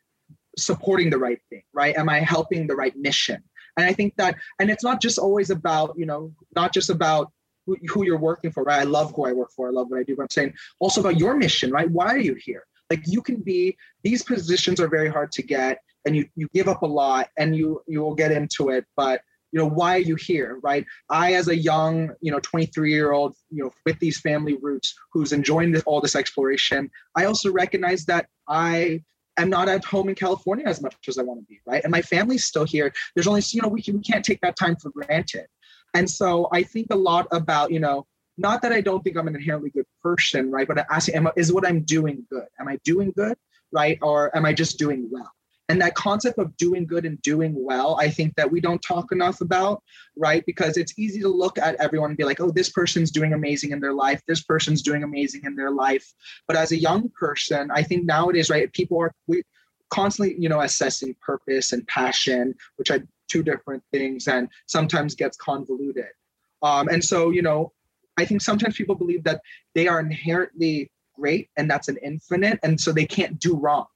[0.58, 1.96] supporting the right thing right?
[1.96, 3.42] Am i helping the right mission?
[3.76, 7.32] And i think that and it's not just always about you know not just about
[7.66, 8.80] who, who you're working for right?
[8.80, 11.00] I love who i work for i love what i do but i'm saying also
[11.00, 11.90] about your mission right?
[11.90, 12.64] Why are you here?
[12.90, 16.68] Like you can be these positions are very hard to get and you you give
[16.68, 20.06] up a lot and you you will get into it but you know why are
[20.10, 20.84] you here right?
[21.10, 24.94] I as a young you know 23 year old you know with these family roots
[25.12, 29.02] who's enjoying this, all this exploration i also recognize that i
[29.38, 31.82] am not at home in California as much as I want to be, right?
[31.82, 32.92] And my family's still here.
[33.14, 35.46] There's only, you know, we, can, we can't take that time for granted.
[35.94, 38.06] And so I think a lot about, you know,
[38.38, 40.66] not that I don't think I'm an inherently good person, right?
[40.66, 42.46] But asking, am is what I'm doing good?
[42.58, 43.36] Am I doing good,
[43.72, 43.98] right?
[44.00, 45.30] Or am I just doing well?
[45.72, 49.10] And that concept of doing good and doing well, I think that we don't talk
[49.10, 49.82] enough about,
[50.18, 50.44] right?
[50.44, 53.70] Because it's easy to look at everyone and be like, oh, this person's doing amazing
[53.70, 54.20] in their life.
[54.28, 56.12] This person's doing amazing in their life.
[56.46, 59.44] But as a young person, I think nowadays, right, people are we
[59.88, 65.38] constantly, you know, assessing purpose and passion, which are two different things and sometimes gets
[65.38, 66.12] convoluted.
[66.60, 67.72] Um, and so, you know,
[68.18, 69.40] I think sometimes people believe that
[69.74, 73.86] they are inherently great and that's an infinite, and so they can't do wrong.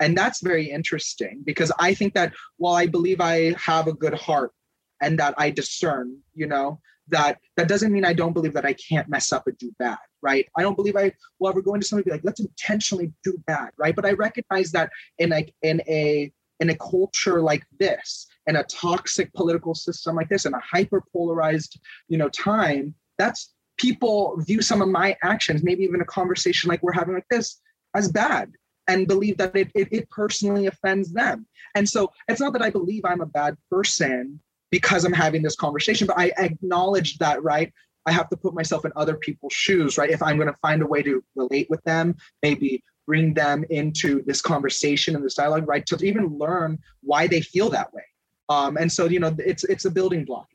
[0.00, 4.14] And that's very interesting because I think that while I believe I have a good
[4.14, 4.52] heart
[5.00, 8.72] and that I discern, you know, that that doesn't mean I don't believe that I
[8.72, 10.48] can't mess up and do bad, right?
[10.56, 13.70] I don't believe I will ever go into something be like, let's intentionally do bad,
[13.76, 13.94] right?
[13.94, 18.64] But I recognize that in like in a in a culture like this, in a
[18.64, 24.60] toxic political system like this, in a hyper polarized, you know, time, that's people view
[24.62, 27.60] some of my actions, maybe even a conversation like we're having like this,
[27.94, 28.52] as bad
[28.90, 31.46] and believe that it, it, it personally offends them.
[31.74, 35.56] And so it's not that I believe I'm a bad person because I'm having this
[35.56, 37.72] conversation, but I acknowledge that, right?
[38.06, 40.10] I have to put myself in other people's shoes, right?
[40.10, 44.22] If I'm going to find a way to relate with them, maybe bring them into
[44.24, 45.86] this conversation and this dialogue, right?
[45.86, 48.04] To even learn why they feel that way.
[48.48, 50.48] Um, and so, you know, it's it's a building block.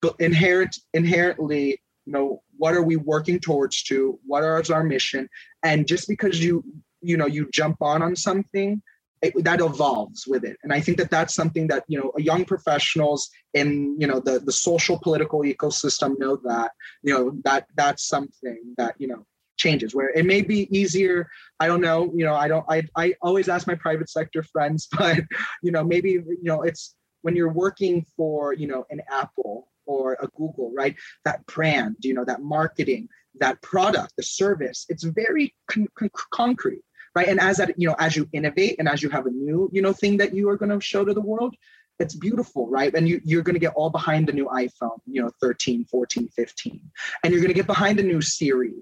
[0.00, 4.18] But inherent inherently, you know, what are we working towards to?
[4.26, 5.28] What is our mission?
[5.62, 6.64] And just because you
[7.00, 8.82] you know you jump on on something
[9.22, 12.44] it, that evolves with it and i think that that's something that you know young
[12.44, 18.06] professionals in you know the the social political ecosystem know that you know that that's
[18.06, 19.24] something that you know
[19.56, 23.14] changes where it may be easier i don't know you know i don't i, I
[23.20, 25.18] always ask my private sector friends but
[25.62, 30.16] you know maybe you know it's when you're working for you know an apple or
[30.20, 33.08] a google right that brand you know that marketing
[33.40, 36.82] that product the service it's very con- con- concrete
[37.14, 39.68] right and as that you know as you innovate and as you have a new
[39.72, 41.54] you know thing that you are going to show to the world
[41.98, 45.20] it's beautiful right and you, you're going to get all behind the new iphone you
[45.20, 46.80] know 13 14 15
[47.24, 48.74] and you're going to get behind the new siri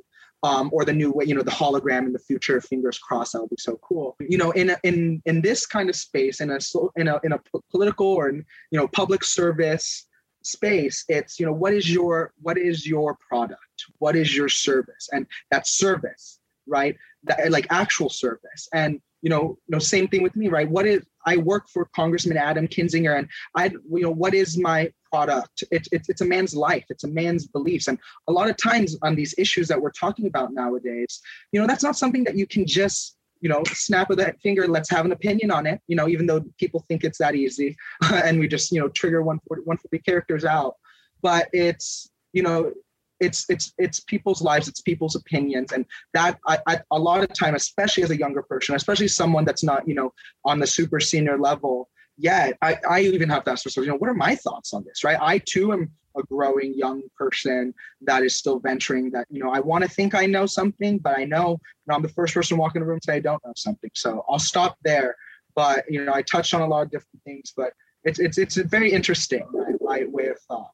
[0.43, 2.61] um, or the new way, you know, the hologram in the future.
[2.61, 4.17] Fingers crossed, that would be so cool.
[4.21, 6.59] You know, in a, in in this kind of space, in a
[6.97, 10.07] in a in a political or you know public service
[10.43, 15.09] space, it's you know what is your what is your product, what is your service,
[15.13, 16.97] and that service, right?
[17.27, 18.69] That like actual service.
[18.73, 20.69] And you know you know same thing with me right?
[20.69, 24.93] What is i work for congressman adam kinzinger and i you know what is my
[25.11, 25.65] product?
[25.71, 26.85] It's it's it's a man's life.
[26.91, 27.89] It's a man's beliefs.
[27.89, 31.21] And a lot of times on these issues that we're talking about nowadays
[31.53, 34.67] you know that's not something that you can just you know snap of that finger
[34.67, 37.77] let's have an opinion on it you know even though people think it's that easy
[38.27, 40.75] and we just you know trigger 140 140 characters out.
[41.23, 42.73] But it's you know
[43.21, 47.33] it's it's it's people's lives it's people's opinions and that I, I, a lot of
[47.33, 50.13] time especially as a younger person especially someone that's not you know
[50.45, 53.99] on the super senior level yet i, I even have to ask myself you know
[53.99, 55.19] what are my thoughts on this right?
[55.21, 59.61] I too am a growing young person that is still venturing that you know i
[59.61, 62.57] want to think i know something but i know, you know i'm the first person
[62.57, 65.15] walking in the room to say i don't know something so i'll stop there.
[65.55, 67.73] But you know i touched on a lot of different things but
[68.05, 69.47] it's it's it's a very interesting
[69.81, 70.71] right way of thought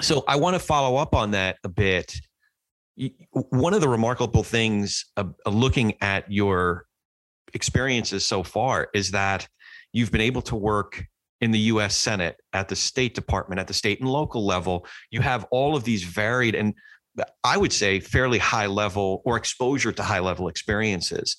[0.00, 2.14] so I want to follow up on that a bit.
[3.30, 6.86] One of the remarkable things of uh, looking at your
[7.52, 9.48] experiences so far is that
[9.92, 11.04] you've been able to work
[11.40, 14.86] in the US Senate, at the State Department, at the state and local level.
[15.10, 16.74] You have all of these varied and
[17.44, 21.36] I would say fairly high level or exposure to high level experiences.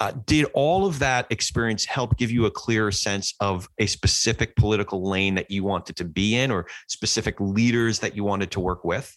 [0.00, 4.56] Uh, did all of that experience help give you a clearer sense of a specific
[4.56, 8.60] political lane that you wanted to be in or specific leaders that you wanted to
[8.60, 9.14] work with?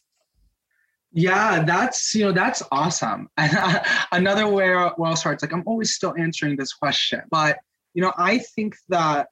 [1.14, 3.30] Yeah, that's you know that's awesome.
[4.12, 7.60] Another where well, sorry, it's like I'm always still answering this question, but
[7.94, 9.28] you know I think that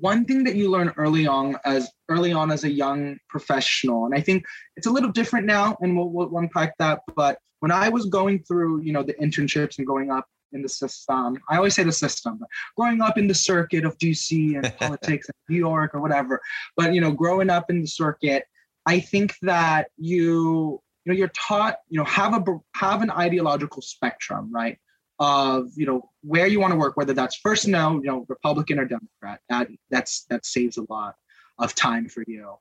[0.00, 4.14] one thing that you learn early on as early on as a young professional, and
[4.14, 4.44] I think
[4.76, 7.00] it's a little different now, and we'll, we'll unpack that.
[7.14, 10.68] But when I was going through, you know, the internships and going up in the
[10.68, 14.74] system, I always say the system, but growing up in the circuit of DC and
[14.78, 16.40] politics and New York or whatever.
[16.76, 18.44] But you know, growing up in the circuit,
[18.86, 23.82] I think that you you know you're taught you know have a have an ideological
[23.82, 24.78] spectrum, right?
[25.18, 28.78] Of you know where you want to work, whether that's first no, you know, Republican
[28.78, 29.40] or Democrat.
[29.48, 31.14] That that's that saves a lot
[31.58, 32.54] of time for you.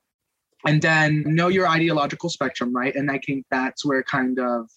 [0.67, 2.95] And then know your ideological spectrum, right?
[2.95, 4.69] And I think that's where kind of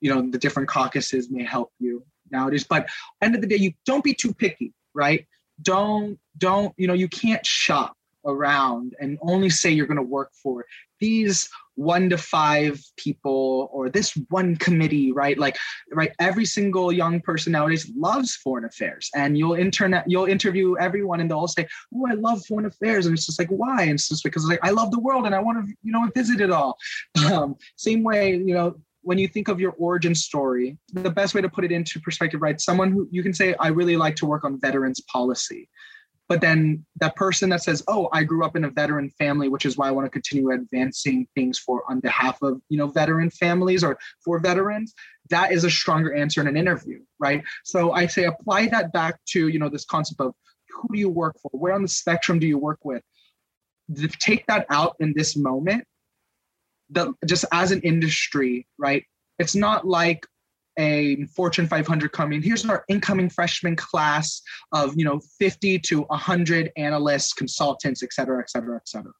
[0.00, 2.64] you know the different caucuses may help you nowadays.
[2.64, 2.88] But
[3.20, 5.26] end of the day, you don't be too picky, right?
[5.62, 7.94] Don't don't you know you can't shop
[8.26, 10.64] around and only say you're going to work for
[11.00, 15.56] these one to five people or this one committee right like
[15.92, 21.20] right every single young person nowadays loves foreign affairs and you'll internet you'll interview everyone
[21.20, 23.92] and they'll all say oh i love foreign affairs and it's just like why and
[23.92, 26.40] it's just because like i love the world and i want to you know visit
[26.40, 26.76] it all
[27.32, 31.40] um, same way you know when you think of your origin story, the best way
[31.40, 32.60] to put it into perspective, right?
[32.60, 35.68] Someone who you can say, I really like to work on veterans policy.
[36.30, 39.66] But then that person that says, "Oh, I grew up in a veteran family, which
[39.66, 43.30] is why I want to continue advancing things for on behalf of you know veteran
[43.30, 44.94] families or for veterans,"
[45.30, 47.42] that is a stronger answer in an interview, right?
[47.64, 50.32] So I say apply that back to you know this concept of
[50.68, 53.02] who do you work for, where on the spectrum do you work with.
[54.20, 55.82] Take that out in this moment.
[56.90, 59.02] The, just as an industry, right?
[59.40, 60.24] It's not like
[60.78, 62.42] a Fortune 500 coming.
[62.42, 64.40] Here's our incoming freshman class
[64.72, 69.12] of you know 50 to 100 analysts, consultants, et cetera, et cetera, et cetera.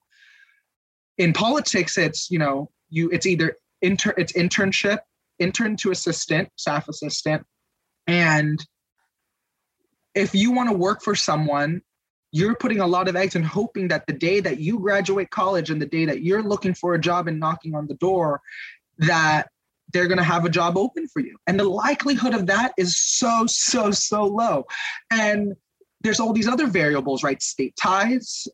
[1.18, 4.98] In politics, it's you know you it's either inter it's internship,
[5.38, 7.44] intern to assistant, staff assistant,
[8.06, 8.64] and
[10.14, 11.82] if you want to work for someone
[12.32, 15.70] you're putting a lot of eggs and hoping that the day that you graduate college
[15.70, 18.40] and the day that you're looking for a job and knocking on the door
[18.98, 19.48] that
[19.92, 21.36] they're going to have a job open for you.
[21.46, 24.64] And the likelihood of that is so, so, so low.
[25.10, 25.54] And
[26.00, 27.40] there's all these other variables, right?
[27.42, 28.48] State ties,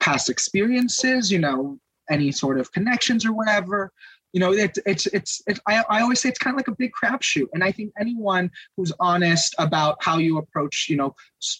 [0.00, 1.78] past experiences, you know,
[2.10, 3.92] any sort of connections or whatever.
[4.32, 6.76] You know, it, it's, it's, it's, I, I always say it's kind of like a
[6.76, 7.48] big crapshoot.
[7.52, 11.14] And I think anyone who's honest about how you approach, you know,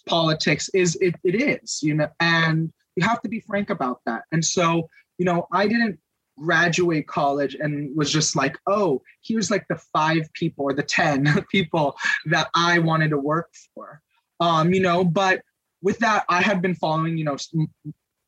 [0.09, 4.23] politics is, it, it is, you know, and you have to be frank about that.
[4.33, 5.99] And so, you know, I didn't
[6.39, 11.45] graduate college and was just like, oh, here's like the five people or the 10
[11.51, 14.01] people that I wanted to work for.
[14.41, 15.43] Um, you know, but
[15.83, 17.37] with that, I had been following, you know,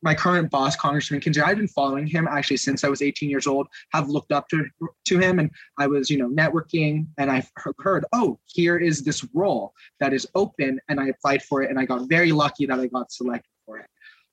[0.01, 3.47] my current boss, Congressman Kinsey, I've been following him actually since I was 18 years
[3.47, 4.63] old, have looked up to,
[5.05, 5.39] to him.
[5.39, 10.13] And I was, you know, networking and I've heard, oh, here is this role that
[10.13, 10.79] is open.
[10.89, 13.79] And I applied for it and I got very lucky that I got selected for
[13.79, 13.87] it.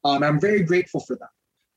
[0.05, 1.31] Um, I'm very grateful for that.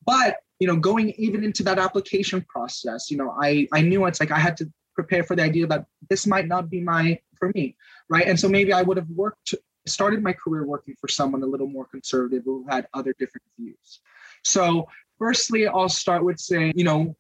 [0.06, 4.20] But you know, going even into that application process, you know, I I knew it's
[4.20, 7.52] like I had to prepare for the idea that this might not be my for
[7.54, 7.76] me,
[8.10, 8.28] right?
[8.28, 9.54] And so maybe I would have worked
[9.88, 14.02] started my career working for someone a little more conservative who had other different views.
[14.44, 14.88] So,
[15.18, 17.16] firstly, I'll start with saying, you know,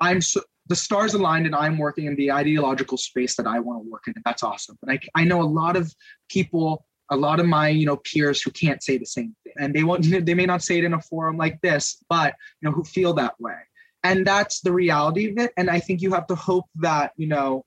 [0.00, 3.84] I'm so, the stars aligned and I'm working in the ideological space that I want
[3.84, 4.78] to work in, and that's awesome.
[4.82, 5.94] But I, I know a lot of
[6.28, 9.54] people a lot of my you know peers who can't say the same thing.
[9.58, 12.68] And they won't they may not say it in a forum like this but you
[12.68, 13.56] know who feel that way.
[14.04, 15.52] And that's the reality of it.
[15.56, 17.64] And i think you have to hope that you know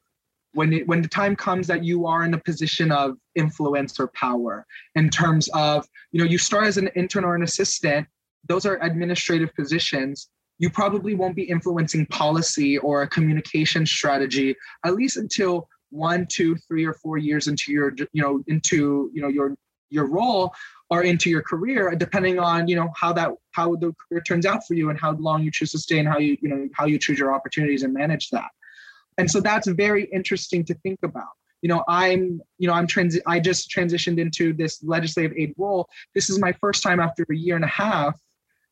[0.54, 4.08] when it, when the time comes that you are in a position of influence or
[4.08, 8.08] power in terms of you know you start as an intern or an assistant
[8.48, 10.30] those are administrative positions.
[10.60, 16.56] You probably won't be influencing policy or a communication strategy at least until one, two,
[16.56, 19.56] three, or four years into your, you know, into you know your
[19.90, 20.54] your role
[20.90, 24.66] or into your career, depending on you know how that how the career turns out
[24.66, 26.86] for you and how long you choose to stay and how you you know how
[26.86, 28.50] you choose your opportunities and manage that.
[29.18, 31.28] And so that's very interesting to think about
[31.62, 35.88] you know i'm you know i'm trans i just transitioned into this legislative aide role
[36.14, 38.20] this is my first time after a year and a half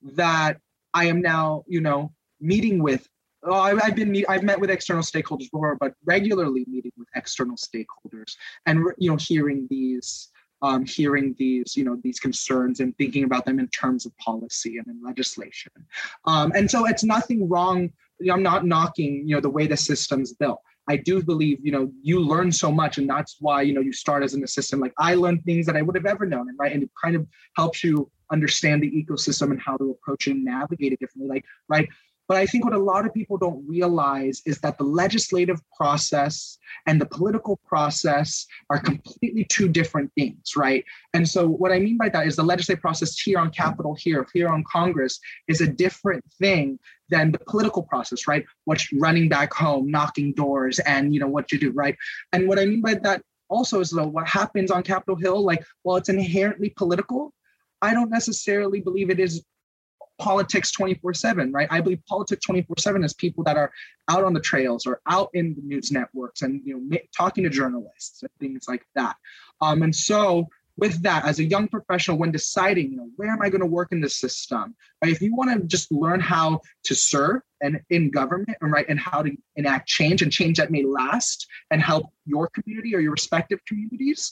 [0.01, 0.57] that
[0.93, 3.07] i am now you know meeting with
[3.43, 7.55] Oh, I've, I've been I've met with external stakeholders before, but regularly meeting with external
[7.55, 10.29] stakeholders and you know hearing these
[10.61, 14.77] um, hearing these you know these concerns and thinking about them in terms of policy
[14.77, 15.71] and in legislation.
[16.25, 17.91] Um, and so it's nothing wrong.
[18.29, 20.61] I'm not knocking you know the way the system's built.
[20.89, 23.93] I do believe, you know, you learn so much, and that's why, you know, you
[23.93, 24.81] start as an assistant.
[24.81, 27.15] Like I learned things that I would have ever known, and right, and it kind
[27.15, 31.29] of helps you understand the ecosystem and how to approach it and navigate it differently.
[31.29, 31.87] Like, right,
[32.29, 36.59] but I think what a lot of people don't realize is that the legislative process
[36.85, 40.85] and the political process are completely two different things, right?
[41.15, 44.27] And so what I mean by that is the legislative process here on Capitol, here,
[44.31, 46.77] here on Congress is a different thing
[47.09, 48.45] than the political process, right?
[48.65, 51.95] What's running back home, knocking doors, and you know what you do, right?
[52.31, 55.65] And what I mean by that also is though what happens on Capitol Hill, like
[55.81, 57.33] while it's inherently political,
[57.81, 59.43] I don't necessarily believe it is
[60.19, 61.67] politics 24 7 right?
[61.71, 63.71] I believe politics 24 7 is people that are
[64.09, 67.49] out on the trails or out in the news networks and you know talking to
[67.49, 69.15] journalists and things like that.
[69.61, 70.47] Um, and so
[70.77, 73.67] with that as a young professional when deciding you know where am i going to
[73.67, 75.11] work in the system right?
[75.11, 78.99] If you want to just learn how to serve and in government and right and
[78.99, 83.11] how to enact change and change that may last and help your community or your
[83.11, 84.31] respective communities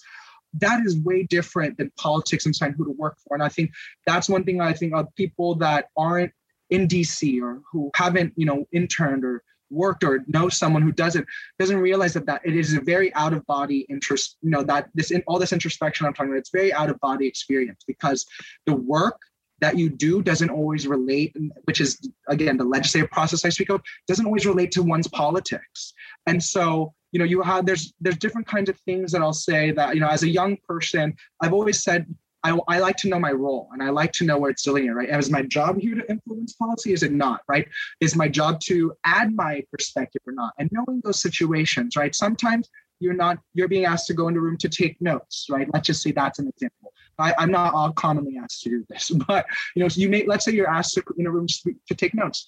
[0.53, 3.35] that is way different than politics and deciding who to work for.
[3.35, 3.71] And I think
[4.05, 6.31] that's one thing I think of people that aren't
[6.69, 11.25] in DC or who haven't, you know, interned or worked or know someone who doesn't
[11.59, 14.89] doesn't realize that that it is a very out of body interest you know that
[14.95, 18.25] this in all this introspection i'm talking about it's very out of body experience because
[18.65, 19.19] the work
[19.59, 21.35] that you do doesn't always relate
[21.65, 25.93] which is again the legislative process i speak of doesn't always relate to one's politics
[26.25, 29.71] and so you know you have there's there's different kinds of things that i'll say
[29.71, 32.05] that you know as a young person i've always said
[32.43, 34.71] I, I like to know my role and I like to know where it's it,
[34.71, 35.09] right?
[35.09, 36.93] Is my job here to influence policy?
[36.93, 37.67] Is it not, right?
[37.99, 40.53] Is my job to add my perspective or not?
[40.57, 42.13] And knowing those situations, right?
[42.15, 45.67] Sometimes you're not, you're being asked to go into a room to take notes, right?
[45.73, 46.93] Let's just say that's an example.
[47.19, 49.45] I, am not commonly asked to do this, but
[49.75, 51.95] you know, so you may, let's say you're asked to, in a room to, to
[51.95, 52.45] take notes.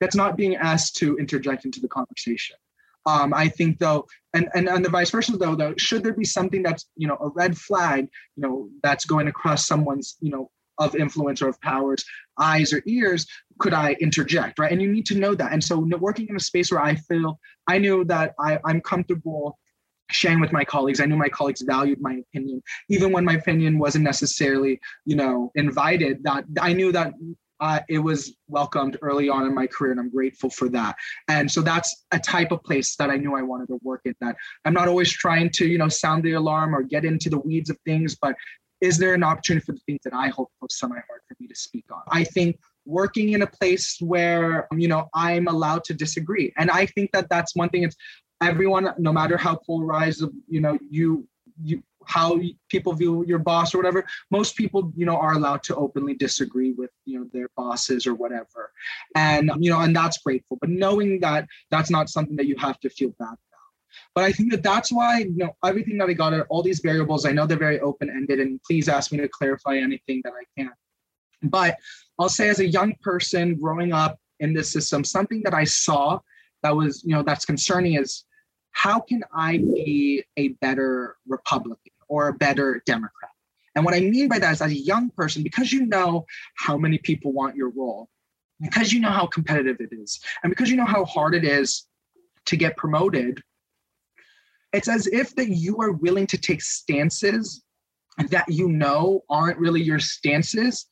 [0.00, 2.56] That's not being asked to interject into the conversation.
[3.06, 6.24] Um, I think though, and, and and the vice versa though, though, should there be
[6.24, 10.50] something that's you know a red flag, you know, that's going across someone's you know
[10.78, 12.04] of influence or of powers
[12.38, 13.26] eyes or ears
[13.58, 16.40] could i interject right and you need to know that and so working in a
[16.40, 19.58] space where i feel i knew that I, i'm comfortable
[20.10, 21.00] sharing with my colleagues.
[21.00, 22.62] I knew my colleagues valued my opinion.
[22.88, 27.12] Even when my opinion wasn't necessarily you know invited that i knew that
[27.60, 30.94] uh, it was welcomed early on in my career and i'm grateful for that.
[31.26, 34.14] And so that's a type of place that i knew i wanted to work in
[34.20, 37.38] that i'm not always trying to you know sound the alarm or get into the
[37.38, 38.34] weeds of things but
[38.80, 41.36] is there an opportunity for the things that i hold close to my heart for
[41.40, 42.02] me to speak on?
[42.10, 46.52] I think working in a place where you know i'm allowed to disagree.
[46.56, 47.96] And i think that that's one thing it's
[48.42, 51.26] everyone no matter how polarized you know you
[51.62, 55.76] you how people view your boss or whatever most people you know are allowed to
[55.76, 58.72] openly disagree with you know their bosses or whatever.
[59.14, 60.58] And you know and that's grateful.
[60.60, 63.38] But knowing that that's not something that you have to feel bad about.
[64.14, 67.26] But i think that that's why you know everything that i got all these variables.
[67.26, 70.72] I know they're very open-ended and please ask me to clarify anything that i can.
[71.42, 71.76] But
[72.18, 76.20] i'll say as a young person growing up in this system something that i saw
[76.62, 78.24] that was you know that's concerning is
[78.72, 83.30] how can I be a better Republican or a better Democrat?
[83.74, 86.76] And what I mean by that is, as a young person, because you know how
[86.76, 88.08] many people want your role,
[88.60, 91.86] because you know how competitive it is, and because you know how hard it is
[92.46, 93.42] to get promoted,
[94.72, 97.62] it's as if that you are willing to take stances
[98.30, 100.86] that you know aren't really your stances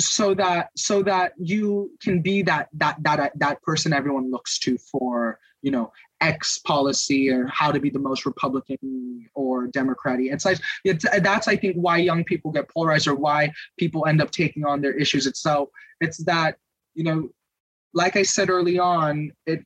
[0.00, 4.76] so that so that you can be that that that that person everyone looks to
[4.78, 10.32] for you know X policy or how to be the most Republican or Democratic.
[10.32, 14.22] It's like it's, that's I think why young people get polarized or why people end
[14.22, 15.26] up taking on their issues.
[15.26, 15.70] It's so
[16.00, 16.56] it's that
[16.94, 17.28] you know,
[17.92, 19.64] like I said early on, it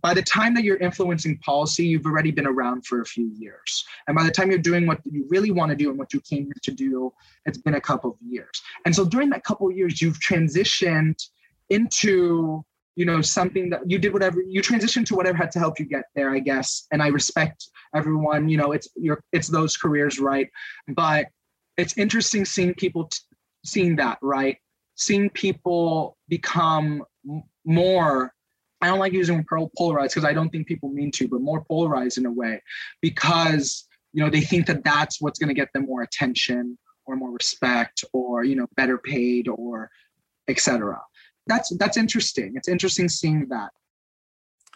[0.00, 3.84] by the time that you're influencing policy, you've already been around for a few years.
[4.06, 6.20] And by the time you're doing what you really want to do and what you
[6.20, 7.12] came here to do,
[7.46, 8.62] it's been a couple of years.
[8.84, 11.22] And so during that couple of years, you've transitioned
[11.70, 12.64] into
[12.94, 15.86] you know something that you did whatever you transitioned to whatever had to help you
[15.86, 20.18] get there i guess and i respect everyone you know it's your it's those careers
[20.18, 20.50] right
[20.88, 21.26] but
[21.78, 23.18] it's interesting seeing people t-
[23.64, 24.58] seeing that right
[24.94, 27.02] seeing people become
[27.64, 28.32] more
[28.82, 29.44] i don't like using
[29.76, 32.60] polarized because i don't think people mean to but more polarized in a way
[33.00, 37.16] because you know they think that that's what's going to get them more attention or
[37.16, 39.90] more respect or you know better paid or
[40.48, 40.98] etc
[41.46, 42.52] that's that's interesting.
[42.56, 43.70] It's interesting seeing that.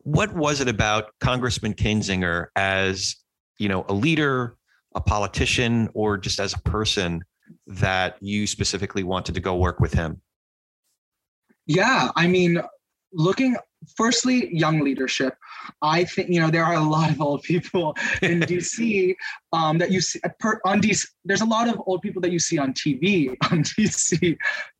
[0.02, 3.16] What was it about Congressman Kinzinger as
[3.58, 4.56] you know a leader,
[4.94, 7.22] a politician, or just as a person
[7.66, 10.20] that you specifically wanted to go work with him?
[11.66, 12.60] Yeah, I mean,
[13.12, 13.56] looking
[13.96, 15.36] firstly young leadership
[15.82, 19.14] i think you know there are a lot of old people in dc
[19.52, 22.38] um, that you see per, on dc there's a lot of old people that you
[22.38, 24.36] see on tv on dc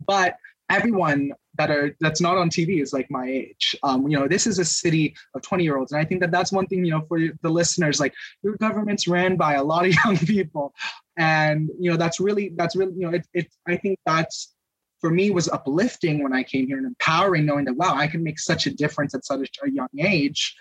[0.06, 0.36] but
[0.70, 3.76] everyone that are that's not on TV is like my age.
[3.82, 6.30] Um, you know, this is a city of 20 year olds, and I think that
[6.30, 6.84] that's one thing.
[6.84, 10.74] You know, for the listeners, like your government's ran by a lot of young people,
[11.16, 13.26] and you know that's really that's really you know it.
[13.34, 14.54] it I think that's
[15.00, 18.22] for me was uplifting when I came here and empowering, knowing that wow, I can
[18.22, 20.56] make such a difference at such a young age.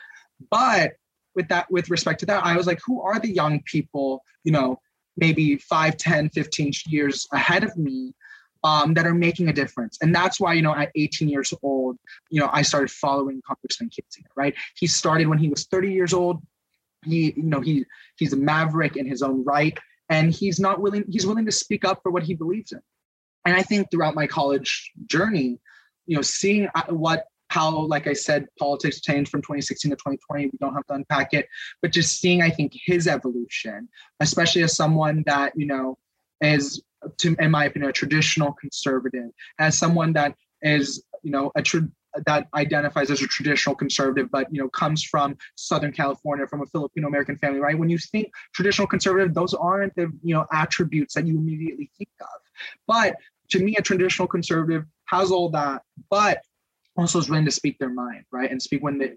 [0.52, 0.94] But
[1.36, 4.24] with that, with respect to that, I was like, who are the young people?
[4.44, 4.80] You know,
[5.18, 8.14] maybe 5, 10, 15 years ahead of me
[8.64, 9.98] um, that are making a difference.
[10.02, 11.98] And that's why, you know, at 18 years old,
[12.30, 14.56] you know, I started following Congressman Kinzinger, right?
[14.76, 16.42] He started when he was 30 years old.
[17.04, 17.86] He, you know, he
[18.18, 19.78] he's a maverick in his own right.
[20.10, 22.82] And he's not willing, he's willing to speak up for what he believes in.
[23.46, 25.60] And I think throughout my college journey,
[26.06, 30.48] you know, seeing uh, what how, like I said, politics changed from 2016 to 2020.
[30.48, 31.48] We don't have to unpack it,
[31.82, 33.88] but just seeing, I think, his evolution,
[34.20, 35.98] especially as someone that, you know,
[36.42, 36.82] is,
[37.20, 39.30] to, in my opinion, a traditional conservative,
[39.60, 41.88] as someone that is, you know, a tra-
[42.26, 46.66] that identifies as a traditional conservative, but you know comes from Southern California, from a
[46.66, 47.78] Filipino American family, right?
[47.78, 52.10] When you think traditional conservative, those aren't the you know attributes that you immediately think
[52.22, 52.28] of.
[52.88, 53.16] But
[53.50, 56.40] to me, a traditional conservative has all that, but
[56.98, 58.50] also is willing to speak their mind, right?
[58.50, 59.14] And speak when they,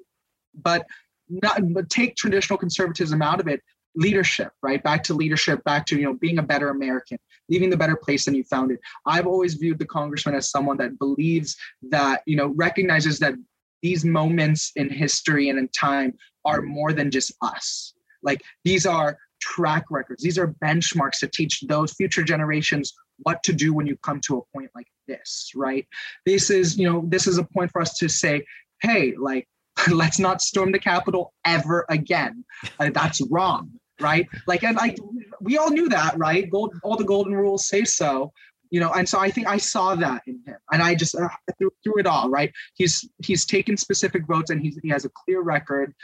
[0.55, 0.87] but
[1.29, 3.63] not, but take traditional conservatism out of it.
[3.95, 4.83] Leadership, right?
[4.83, 7.19] Back to leadership, back to you know being a better American,
[7.49, 8.79] leaving the better place than you found it.
[9.07, 11.57] I've always viewed the congressman as someone that believes
[11.91, 13.35] that you know recognizes that
[13.83, 16.15] these moments in history and in time
[16.45, 17.95] are more than just us.
[18.23, 19.19] Like these are
[19.55, 20.23] track records.
[20.23, 24.39] These are benchmarks to teach those future generations what to do when you come to
[24.39, 25.87] a point like this, right?
[26.27, 28.45] This is, you know, this is a point for us to say,
[28.83, 29.49] hey, like,
[29.91, 32.45] let's not storm the Capitol ever again.
[32.79, 33.71] Uh, that's wrong,
[34.01, 34.29] right?
[34.47, 34.99] Like, and like,
[35.41, 36.49] we all knew that, right?
[36.51, 38.33] Gold, all the golden rules say so.
[38.71, 41.27] You know, and so I think I saw that in him, and I just uh,
[41.57, 42.29] through, through it all.
[42.29, 45.95] Right, he's he's taken specific votes, and he's he has a clear record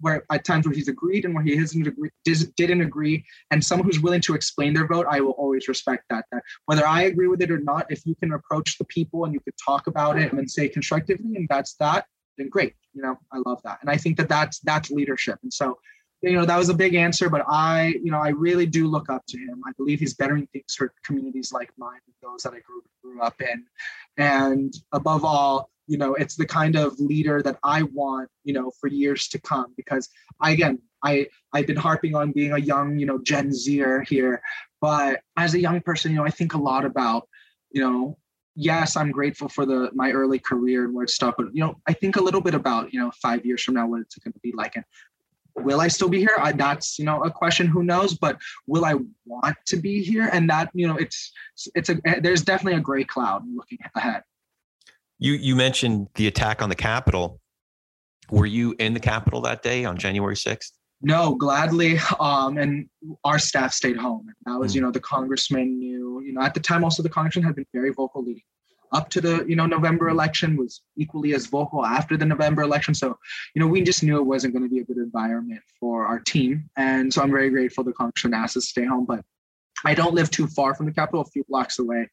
[0.00, 3.86] where at times where he's agreed and where he hasn't agree, didn't agree, and someone
[3.86, 6.24] who's willing to explain their vote, I will always respect that.
[6.32, 9.32] That whether I agree with it or not, if you can approach the people and
[9.32, 12.06] you could talk about it and say constructively, and that's that,
[12.38, 12.74] then great.
[12.92, 15.38] You know, I love that, and I think that that's that's leadership.
[15.42, 15.78] And so,
[16.22, 19.10] you know, that was a big answer, but I, you know, I really do look
[19.10, 19.62] up to him.
[19.66, 23.20] I believe he's bettering things for communities like mine, and those that I grew grew
[23.20, 23.64] up in,
[24.16, 28.70] and above all you know it's the kind of leader that i want you know
[28.80, 30.08] for years to come because
[30.40, 34.42] I, again i i've been harping on being a young you know gen zer here
[34.80, 37.28] but as a young person you know i think a lot about
[37.70, 38.16] you know
[38.56, 41.74] yes i'm grateful for the my early career and where it stuck but you know
[41.86, 44.32] i think a little bit about you know five years from now what it's going
[44.32, 44.84] to be like and
[45.56, 46.36] will i still be here?
[46.38, 50.28] I, that's you know a question who knows but will i want to be here?
[50.32, 51.32] And that you know it's
[51.74, 54.22] it's a there's definitely a gray cloud looking ahead
[55.18, 57.40] you you mentioned the attack on the Capitol.
[58.30, 60.72] Were you in the Capitol that day on January 6th?
[61.02, 61.98] No, gladly.
[62.18, 62.88] Um, and
[63.24, 64.26] our staff stayed home.
[64.46, 64.76] That was, mm.
[64.76, 67.66] you know, the congressman knew, you know, at the time also the congressman had been
[67.74, 68.42] very vocal leading
[68.94, 72.94] up to the, you know, November election was equally as vocal after the November election.
[72.94, 73.18] So,
[73.54, 76.20] you know, we just knew it wasn't going to be a good environment for our
[76.20, 76.70] team.
[76.76, 79.04] And so I'm very grateful the congressman asked us to stay home.
[79.04, 79.24] But
[79.84, 82.08] I don't live too far from the Capitol, a few blocks away.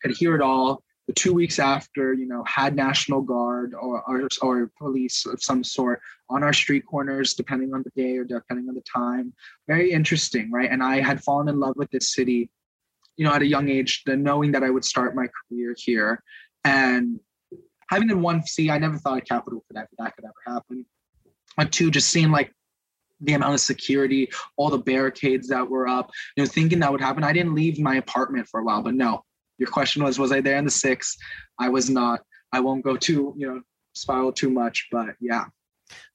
[0.00, 4.28] Could hear it all the two weeks after, you know, had National Guard or, or,
[4.40, 6.00] or police of some sort
[6.30, 9.32] on our street corners, depending on the day or depending on the time.
[9.68, 10.70] Very interesting, right?
[10.70, 12.50] And I had fallen in love with this city,
[13.16, 16.22] you know, at a young age, the knowing that I would start my career here.
[16.64, 17.20] And
[17.90, 20.86] having in one see, I never thought a capital could ever that could ever happen.
[21.58, 22.50] And two, just seeing like
[23.20, 27.00] the amount of security, all the barricades that were up, you know, thinking that would
[27.00, 27.24] happen.
[27.24, 29.22] I didn't leave my apartment for a while, but no,
[29.58, 31.16] your question was, was I there in the six?
[31.58, 32.20] I was not.
[32.52, 33.60] I won't go too, you know,
[33.94, 35.44] spiral too much, but yeah.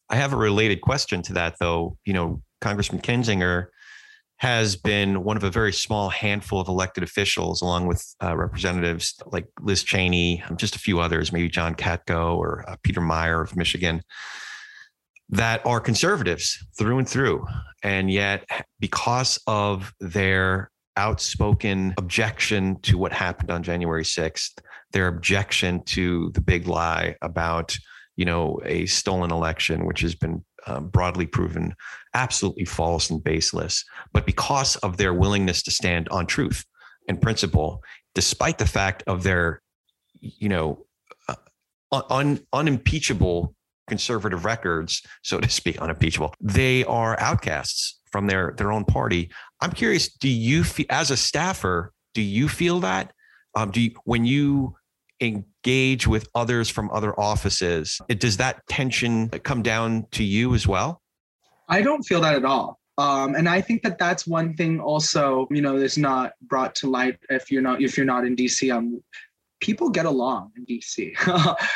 [0.10, 1.98] I have a related question to that, though.
[2.06, 3.68] You know, Congressman Kinzinger
[4.38, 9.16] has been one of a very small handful of elected officials, along with uh, representatives
[9.28, 13.58] like Liz Cheney, just a few others, maybe John Katko or uh, Peter Meijer of
[13.58, 14.02] Michigan,
[15.28, 17.46] that are conservatives through and through.
[17.84, 18.46] And yet,
[18.80, 24.60] because of their outspoken objection to what happened on January 6th,
[24.92, 27.78] their objection to the big lie about,
[28.18, 31.74] you know, a stolen election, which has been um, broadly proven
[32.14, 33.86] absolutely false and baseless.
[34.12, 36.66] But because of their willingness to stand on truth
[37.08, 37.82] and principle,
[38.14, 39.62] despite the fact of their,
[40.20, 40.86] you know,
[41.30, 43.56] uh, un, unimpeachable
[43.88, 49.30] conservative records, so to speak, unimpeachable, they are outcasts from their their own party.
[49.62, 53.14] I'm curious, do you feel as a staffer, do you feel that?
[53.56, 54.76] Um, do you, when you
[55.22, 60.68] engage with others from other offices, it, does that tension come down to you as
[60.68, 61.02] well?
[61.68, 62.80] I don't feel that at all.
[62.98, 66.90] Um, and I think that that's one thing also, you know, is not brought to
[66.90, 68.76] light if you're not if you're not in DC.
[68.76, 69.02] Um,
[69.60, 71.14] people get along in DC,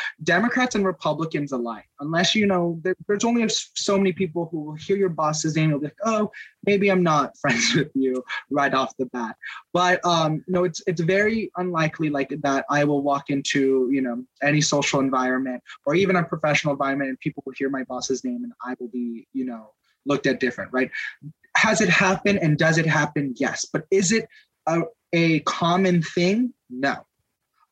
[0.22, 1.84] Democrats and Republicans alike.
[2.00, 5.72] Unless you know, there, there's only so many people who will hear your boss's name
[5.72, 6.30] and be like, "Oh,
[6.66, 9.36] maybe I'm not friends with you right off the bat."
[9.72, 12.64] But um, you know, it's it's very unlikely like that.
[12.70, 17.20] I will walk into you know any social environment or even a professional environment, and
[17.20, 19.72] people will hear my boss's name, and I will be you know
[20.06, 20.90] looked at different, right?
[21.56, 23.34] Has it happened and does it happen?
[23.36, 24.28] Yes, but is it
[24.66, 24.82] a,
[25.12, 26.52] a common thing?
[26.68, 27.06] No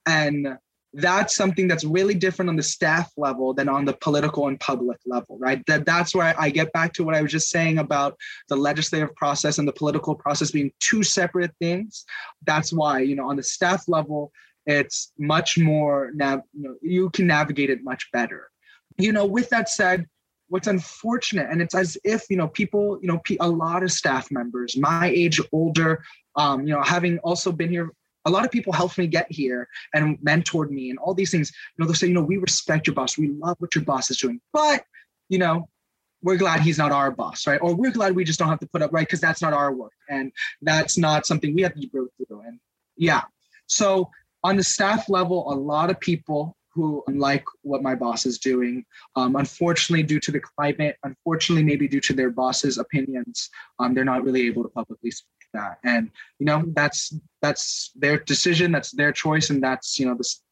[0.07, 0.57] and
[0.95, 4.99] that's something that's really different on the staff level than on the political and public
[5.07, 5.65] level, right?
[5.67, 8.17] That that's where I get back to what I was just saying about
[8.49, 12.05] the legislative process and the political process being two separate things.
[12.47, 14.33] That's why, you know, on the staff level,
[14.67, 18.51] it's much more nav- you, know, you can navigate it much better.
[18.99, 20.07] You know, with that said,
[20.49, 24.31] what's unfortunate and it's as if you know people you know a lot of staff
[24.31, 26.05] members my age older
[26.37, 27.91] um, you know having also been here
[28.25, 31.51] a lot of people helped me get here and mentored me and all these things.
[31.51, 33.18] You know, they'll say, you know, we respect your boss.
[33.18, 34.41] We love what your boss is doing.
[34.53, 34.85] But,
[35.29, 35.68] you know,
[36.23, 37.61] we're glad he's not our boss, right?
[37.61, 39.07] Or we're glad we just don't have to put up, right?
[39.07, 39.93] Because that's not our work.
[40.09, 42.43] And that's not something we have to go through.
[42.47, 42.61] And
[42.97, 43.23] yeah.
[43.66, 44.09] So
[44.45, 48.85] on the staff level, a lot of people who like what my boss is doing.
[49.16, 54.05] Um, unfortunately, due to the climate, unfortunately, maybe due to their boss's opinions, um, they're
[54.05, 55.79] not really able to publicly speak that.
[55.85, 60.43] And you know that's that's their decision that's their choice and that's you know this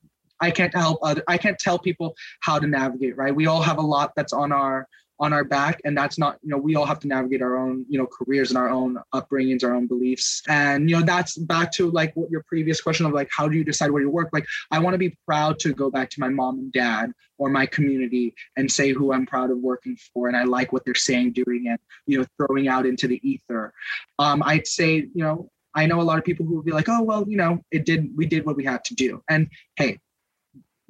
[0.40, 3.34] i can't help other i can't tell people how to navigate right?
[3.34, 4.88] We all have a lot that's on our
[5.20, 7.84] on our back and that's not you know we all have to navigate our own
[7.90, 11.70] you know careers and our own upbringings our own beliefs and you know that's back
[11.70, 14.30] to like what your previous question of like how do you decide where you work
[14.32, 17.50] like i want to be proud to go back to my mom and dad or
[17.50, 20.94] my community and say who i'm proud of working for and i like what they're
[20.94, 23.74] saying doing and you know throwing out into the ether
[24.18, 26.88] um, i'd say you know i know a lot of people who will be like
[26.88, 29.98] oh well you know it did we did what we had to do and hey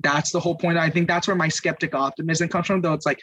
[0.02, 0.78] that's the whole point.
[0.78, 2.94] I think that's where my skeptic optimism comes from, though.
[2.94, 3.20] It's like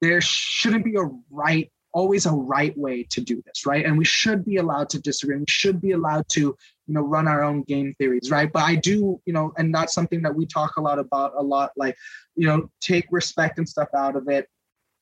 [0.00, 3.84] there shouldn't be a right always a right way to do this right?
[3.84, 5.36] And we should be allowed to disagree.
[5.36, 8.52] We should be allowed to you know run our own game theories right?
[8.52, 11.42] But i do you know and that's something that we talk a lot about a
[11.42, 11.96] lot like
[12.36, 14.48] you know take respect and stuff out of it.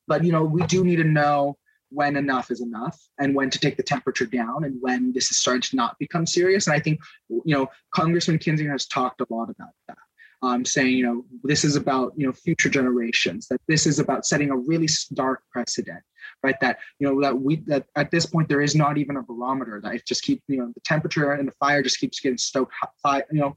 [0.07, 1.57] But you know we do need to know
[1.91, 5.39] when enough is enough and when to take the temperature down and when this is
[5.39, 6.67] starting to not become serious.
[6.67, 9.99] And i think you know congressman kinzinger has talked a lot about that
[10.43, 14.27] um, saying, you know, this is about, you know, future generations, that this is about
[14.27, 16.01] setting a really stark precedent,
[16.43, 16.57] right?
[16.61, 19.81] That, you know, that we, that at this point, there is not even a barometer
[19.83, 22.73] that it just keeps, you know, the temperature and the fire just keeps getting stoked,
[23.05, 23.57] you know,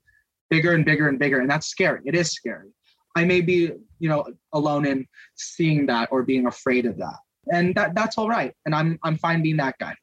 [0.49, 1.39] bigger and bigger and bigger.
[1.39, 2.01] And that's scary.
[2.05, 2.69] It is scary.
[3.15, 5.05] I may be, you know, alone in
[5.35, 7.17] seeing that or being afraid of that.
[7.51, 8.53] And that, that's all right.
[8.65, 9.95] And I'm, I'm fine being that guy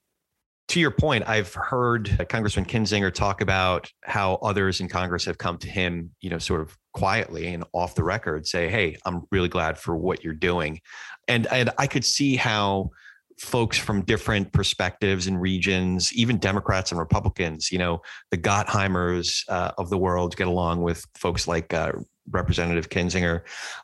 [0.68, 5.58] to your point, I've heard Congressman Kinzinger talk about how others in Congress have come
[5.58, 9.48] to him, you know, sort of quietly and off the record say, Hey, I'm really
[9.48, 10.80] glad for what you're doing.
[11.28, 12.90] And, and I could see how
[13.38, 18.00] folks from different perspectives and regions, even Democrats and Republicans, you know,
[18.30, 21.92] the Gottheimers uh, of the world get along with folks like uh,
[22.30, 23.42] Representative Kinzinger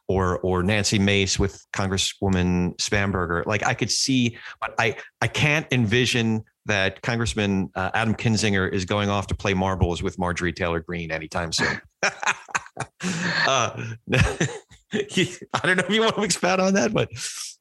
[0.08, 3.46] or or Nancy Mace with Congresswoman Spanberger.
[3.46, 8.84] Like I could see, but I I can't envision that Congressman uh, Adam Kinzinger is
[8.84, 11.80] going off to play marbles with Marjorie Taylor Greene anytime soon.
[12.02, 12.10] uh,
[14.14, 17.08] I don't know if you want to expand on that, but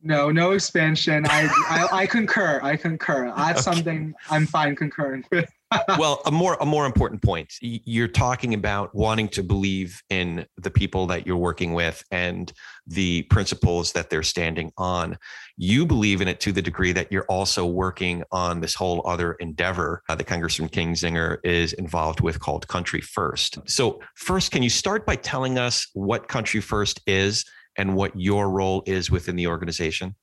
[0.04, 1.26] no, no expansion.
[1.28, 2.60] I I, I concur.
[2.62, 3.34] I concur.
[3.36, 3.76] That's okay.
[3.76, 5.49] something I'm fine concurring with.
[5.97, 7.53] Well, a more a more important point.
[7.61, 12.51] You're talking about wanting to believe in the people that you're working with and
[12.88, 15.17] the principles that they're standing on.
[15.57, 19.34] You believe in it to the degree that you're also working on this whole other
[19.34, 23.57] endeavor uh, that Congressman Kinzinger is involved with called Country First.
[23.65, 27.45] So, first, can you start by telling us what Country First is
[27.78, 30.15] and what your role is within the organization?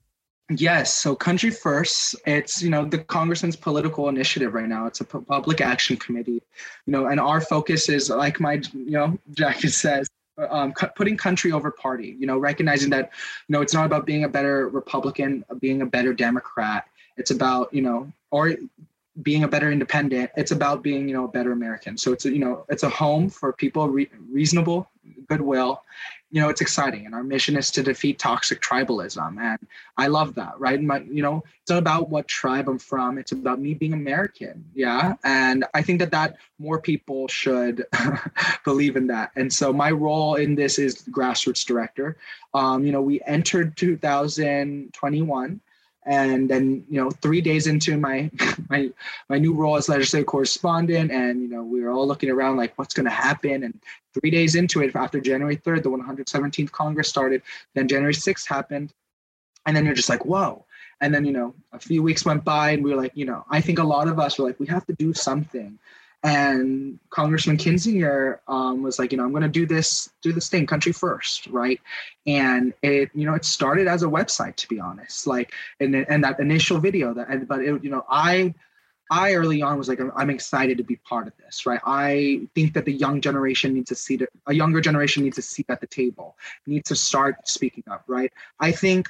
[0.50, 0.96] Yes.
[0.96, 4.86] So Country First, it's, you know, the congressman's political initiative right now.
[4.86, 6.42] It's a public action committee,
[6.86, 10.08] you know, and our focus is like my, you know, jacket says,
[10.48, 13.10] um, putting country over party, you know, recognizing that,
[13.48, 16.86] you know, it's not about being a better Republican, being a better Democrat.
[17.18, 18.54] It's about, you know, or
[19.22, 20.30] being a better independent.
[20.36, 21.98] It's about being, you know, a better American.
[21.98, 24.88] So it's, a, you know, it's a home for people, re- reasonable
[25.26, 25.82] goodwill
[26.30, 29.58] you know it's exciting and our mission is to defeat toxic tribalism and
[29.96, 30.80] i love that right?
[30.82, 34.64] My, you know it's not about what tribe i'm from it's about me being american
[34.74, 35.14] yeah?
[35.24, 37.86] And i think that that more people should
[38.64, 39.30] believe in that.
[39.36, 42.16] And so my role in this is grassroots director.
[42.54, 45.60] Um, you know we entered 2021
[46.08, 48.30] and then you know three days into my
[48.70, 48.90] my
[49.28, 52.76] my new role as legislative correspondent and you know we were all looking around like
[52.76, 53.62] what's going to happen?
[53.62, 53.78] And
[54.14, 57.42] three days into it after january 3rd the 117th congress started
[57.74, 58.92] then january 6th happened.
[59.66, 60.64] And then you're just like whoa.
[61.00, 63.44] And then you know a few weeks went by and we were like you know
[63.50, 65.78] i think a lot of us were like we have to do something
[66.22, 70.48] and Congressman Kinzinger um, was like, you know, I'm going to do this, do this
[70.48, 71.80] thing, country first, right?
[72.26, 76.24] And it, you know, it started as a website, to be honest, like, and and
[76.24, 78.54] that initial video that, but it, you know, I
[79.10, 81.80] I early on was like, I'm excited to be part of this, right?
[81.86, 85.66] I think that the young generation needs a seat, a younger generation needs to seat
[85.68, 88.32] at the table, needs to start speaking up, right?
[88.60, 89.08] I think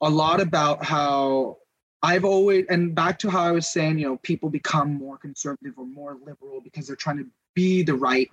[0.00, 1.58] a lot about how
[2.04, 5.72] I've always, and back to how I was saying, you know, people become more conservative
[5.78, 8.30] or more liberal because they're trying to be the right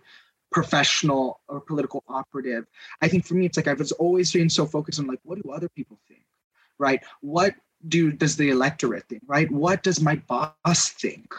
[0.51, 2.65] professional or political operative.
[3.01, 5.41] I think for me, it's like I was always being so focused on like, what
[5.41, 6.25] do other people think,
[6.79, 7.01] right?
[7.21, 7.55] What
[7.87, 9.49] do does the electorate think, right?
[9.49, 11.33] What does my boss think?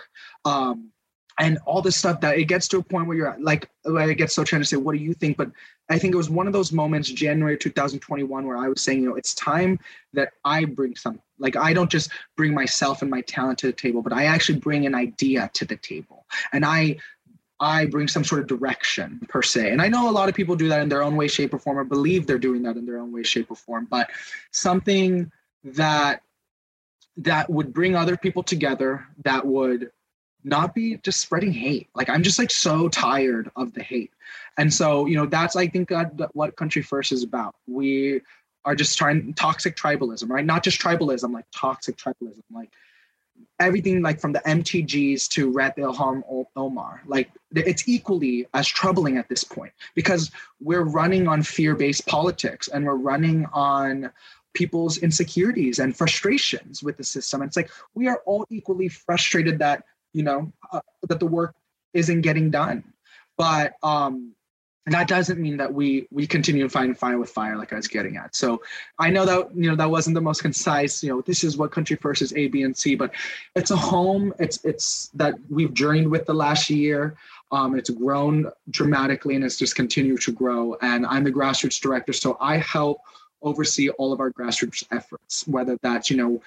[0.46, 0.90] Um,
[1.38, 4.34] and all this stuff that it gets to a point where you're like, it gets
[4.34, 5.36] so trying to say, what do you think?
[5.36, 5.50] But
[5.88, 9.10] I think it was one of those moments, January 2021, where I was saying, you
[9.10, 9.78] know, it's time
[10.12, 13.72] that I bring some, like, I don't just bring myself and my talent to the
[13.72, 16.26] table, but I actually bring an idea to the table.
[16.52, 16.98] And I
[17.62, 19.70] I bring some sort of direction per se.
[19.70, 21.60] And I know a lot of people do that in their own way, shape, or
[21.60, 23.86] form, or believe they're doing that in their own way, shape, or form.
[23.88, 24.10] But
[24.50, 25.30] something
[25.62, 26.22] that
[27.18, 29.92] that would bring other people together, that would
[30.44, 31.88] not be just spreading hate.
[31.94, 34.12] Like I'm just like so tired of the hate.
[34.58, 37.54] And so, you know, that's I think uh, what Country First is about.
[37.66, 38.20] We
[38.64, 40.44] are just trying toxic tribalism, right?
[40.44, 42.70] Not just tribalism, like toxic tribalism, like
[43.58, 49.28] everything like from the MTGs to Rep Ilhan Omar, like it's equally as troubling at
[49.28, 50.30] this point because
[50.60, 54.10] we're running on fear-based politics and we're running on
[54.54, 57.40] people's insecurities and frustrations with the system.
[57.40, 61.54] And it's like we are all equally frustrated that you know uh, that the work
[61.94, 62.84] isn't getting done,
[63.36, 64.34] but um,
[64.86, 67.86] that doesn't mean that we we continue to find fire with fire like i was
[67.86, 68.34] getting at.
[68.34, 68.62] So
[68.98, 71.70] i know that you know that wasn't the most concise you know this is what
[71.70, 73.14] country first is a b and c but
[73.54, 74.34] it's a home.
[74.38, 77.16] It's it's that we've journeyed with the last year.
[77.52, 80.76] Um, it's grown dramatically and it's just continued to grow.
[80.82, 83.00] And i'm the grassroots director so i help
[83.42, 86.42] oversee all of our grassroots efforts whether that's you know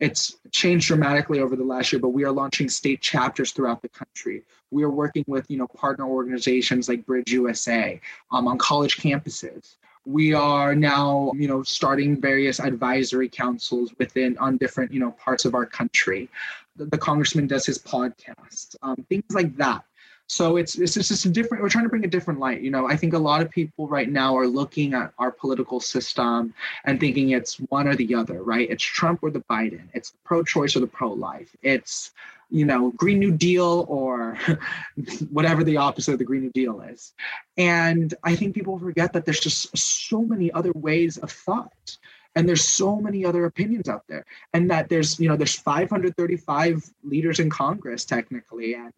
[0.00, 3.88] it's changed dramatically over the last year, but we are launching state chapters throughout the
[3.88, 4.42] country.
[4.70, 8.00] We are working with you know partner organizations like Bridge USA
[8.32, 9.76] um, on college campuses.
[10.06, 15.44] We are now you know starting various advisory councils within on different you know parts
[15.44, 16.30] of our country.
[16.76, 19.84] The, the congressman does his podcast, um, things like that.
[20.30, 21.60] So it's it's just a different.
[21.60, 22.60] We're trying to bring a different light.
[22.60, 25.80] You know, I think a lot of people right now are looking at our political
[25.80, 26.54] system
[26.84, 28.40] and thinking it's one or the other.
[28.44, 28.70] Right?
[28.70, 29.88] It's Trump or the Biden.
[29.92, 31.56] It's the pro-choice or the pro-life.
[31.62, 32.12] It's
[32.48, 34.38] you know Green New Deal or
[35.30, 37.12] whatever the opposite of the Green New Deal is.
[37.56, 41.98] And I think people forget that there's just so many other ways of thought
[42.36, 44.24] and there's so many other opinions out there
[44.54, 48.92] and that there's you know there's 535 leaders in congress technically and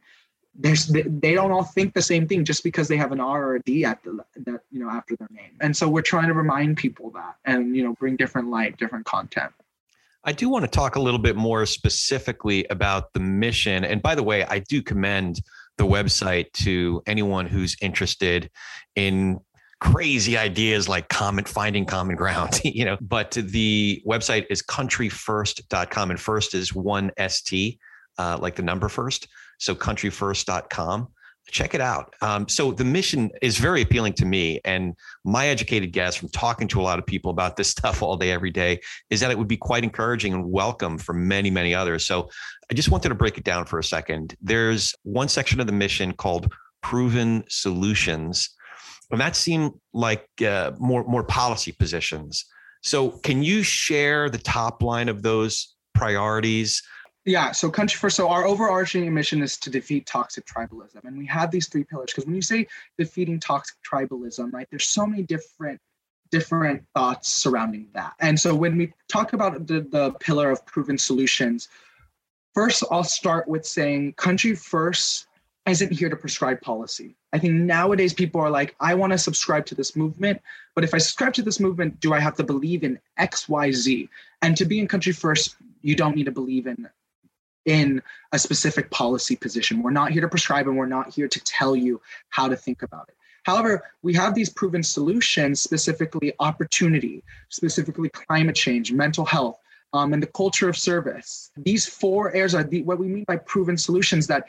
[0.55, 3.55] there's they don't all think the same thing just because they have an R or
[3.57, 5.57] a D at the that you know after their name.
[5.61, 9.07] And so we're trying to remind people that and you know bring different light, different
[9.07, 9.53] content.
[10.25, 13.85] I do want to talk a little bit more specifically about the mission.
[13.85, 15.41] And by the way, I do commend
[15.79, 18.51] the website to anyone who's interested
[18.95, 19.41] in
[19.81, 26.21] crazy ideas like comment finding common ground you know but the website is countryfirst.com and
[26.21, 27.81] first is one st
[28.17, 29.27] uh, like the number first
[29.63, 31.07] so countryfirst.com.
[31.49, 32.15] Check it out.
[32.21, 34.95] Um, so the mission is very appealing to me, and
[35.25, 38.33] my educated guess from talking to a lot of people about this stuff all day,
[38.33, 42.05] every day, is that it would be quite encouraging and welcome for many, many others.
[42.05, 42.29] So
[42.71, 44.37] I just wanted to break it down for a second.
[44.41, 46.53] There's one section of the mission called
[46.83, 48.51] Proven Solutions,
[49.13, 52.47] and that seemed like uh, more more policy positions.
[52.83, 56.83] So can you share the top line of those priorities?
[57.25, 58.17] Yeah, so country first.
[58.17, 62.11] So our overarching mission is to defeat toxic tribalism, and we have these three pillars.
[62.11, 62.67] Because when you say
[62.99, 65.81] defeating toxic tribalism, right, there's so many different
[66.33, 68.15] different thoughts surrounding that.
[68.19, 71.69] And so when we talk about the, the pillar of proven solutions,
[72.55, 75.27] first I'll start with saying country first
[75.67, 77.15] isn't here to prescribe policy.
[77.35, 80.41] I think nowadays people are like, I want to subscribe to this movement,
[80.75, 83.71] but if I subscribe to this movement, do I have to believe in X, Y,
[83.71, 84.09] Z?
[84.41, 86.89] And to be in country first, you don't need to believe in
[87.65, 88.03] in
[88.33, 89.83] a specific policy position.
[89.83, 92.01] We're not here to prescribe and we're not here to tell you
[92.31, 93.17] how to think about it.
[93.45, 99.59] However, we have these proven solutions, specifically opportunity, specifically climate change, mental health,
[99.93, 101.51] um, and the culture of service.
[101.57, 104.47] These four areas are the, what we mean by proven solutions that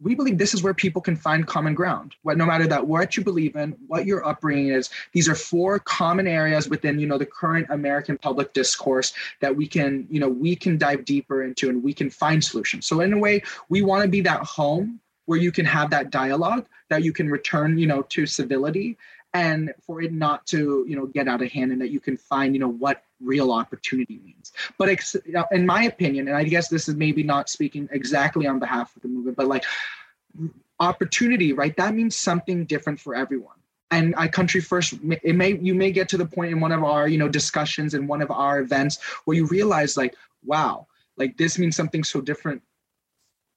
[0.00, 2.14] we believe this is where people can find common ground.
[2.22, 5.78] What no matter that what you believe in what your upbringing is these are four
[5.78, 10.28] common areas within you know the current american public discourse that we can you know
[10.28, 12.86] we can dive deeper into and we can find solutions.
[12.86, 16.10] So in a way we want to be that home where you can have that
[16.10, 18.96] dialogue that you can return you know to civility
[19.34, 22.16] and for it not to you know get out of hand and that you can
[22.16, 24.52] find you know what real opportunity means.
[24.78, 25.16] But ex-
[25.50, 29.02] in my opinion, and I guess this is maybe not speaking exactly on behalf of
[29.02, 29.64] the movement, but like
[30.80, 31.76] opportunity, right?
[31.76, 33.56] That means something different for everyone.
[33.90, 36.82] And I country first, it may you may get to the point in one of
[36.82, 40.14] our you know discussions in one of our events where you realize like,
[40.44, 42.62] wow, like this means something so different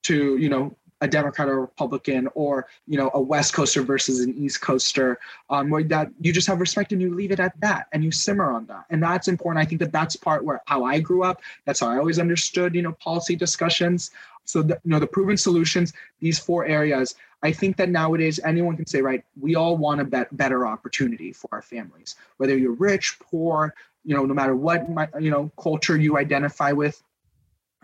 [0.04, 4.34] to you know a Democrat or Republican or you know a West Coaster versus an
[4.38, 5.20] East Coaster,
[5.50, 8.12] um, where that you just have respect and you leave it at that and you
[8.12, 9.64] simmer on that, and that's important.
[9.64, 11.42] I think that that's part where how I grew up.
[11.66, 14.12] That's how I always understood you know policy discussions.
[14.46, 17.16] So the, you know the proven solutions, these four areas.
[17.42, 21.32] I think that nowadays anyone can say, right, we all want a bet- better opportunity
[21.32, 23.74] for our families, whether you're rich, poor,
[24.04, 27.02] you know, no matter what my, you know culture you identify with,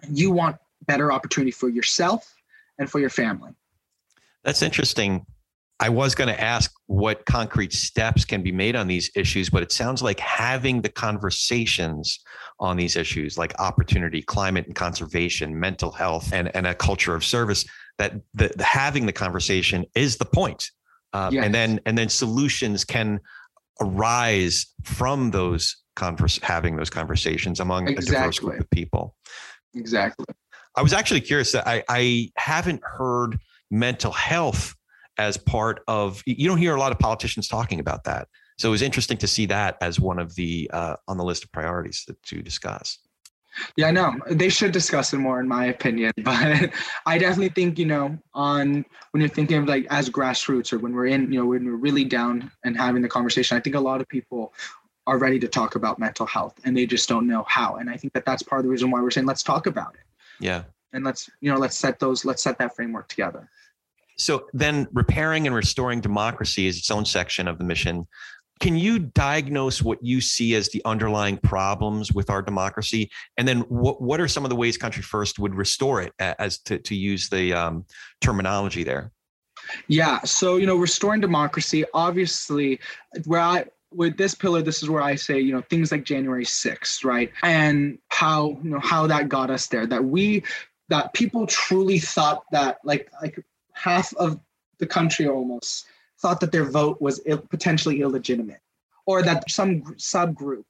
[0.10, 0.58] you want
[0.88, 2.36] better opportunity for yourself
[2.78, 3.52] and for your family.
[4.44, 5.26] That's interesting.
[5.80, 9.62] I was going to ask what concrete steps can be made on these issues, but
[9.62, 12.20] it sounds like having the conversations
[12.60, 17.26] on these issues like opportunity, climate and conservation, mental health, and, and a culture of
[17.26, 17.66] service,
[17.98, 20.72] that the, the having the conversation is the point.
[21.12, 21.46] Uh, yes.
[21.46, 23.20] And then and then solutions can
[23.82, 28.16] arise from those converse having those conversations among exactly.
[28.16, 29.16] a diverse group of people.
[29.74, 30.26] Exactly.
[30.76, 33.40] I was actually curious that I, I haven't heard
[33.72, 34.76] mental health
[35.18, 38.28] as part of you don't hear a lot of politicians talking about that.
[38.58, 41.44] So it was interesting to see that as one of the uh, on the list
[41.44, 43.00] of priorities to, to discuss.
[43.78, 44.14] Yeah I know.
[44.30, 46.72] They should discuss it more in my opinion but
[47.06, 50.94] i definitely think you know on when you're thinking of like as grassroots or when
[50.94, 53.80] we're in you know when we're really down and having the conversation i think a
[53.80, 54.54] lot of people
[55.08, 57.76] are ready to talk about mental health and they just don't know how.
[57.76, 59.94] And i think that that's part of the reason why we're saying let's talk about
[59.96, 60.02] it
[60.40, 60.64] yeah.
[60.94, 63.50] And let's, you know, let's set those, let's set that framework together.
[64.18, 68.08] So then repairing and restoring democracy is its own section of the mission.
[68.62, 73.12] Can you diagnose what you see as the underlying problems with our democracy?
[73.36, 76.60] And then what, what are some of the ways Country First would restore it as
[76.60, 77.86] to, to use the um,
[78.22, 79.12] terminology there?
[79.88, 80.22] Yeah.
[80.22, 82.80] So, you know, restoring democracy, obviously,
[83.26, 83.66] where I,
[83.96, 87.32] with this pillar, this is where I say, you know, things like January 6th, right?
[87.44, 90.44] And how, you know, how that got us there, that we,
[90.90, 93.44] that people truly thought that like, like
[93.74, 94.40] half of
[94.78, 95.86] the country almost
[96.20, 98.60] thought that their vote was Ill, potentially illegitimate
[99.06, 100.64] or that some subgroup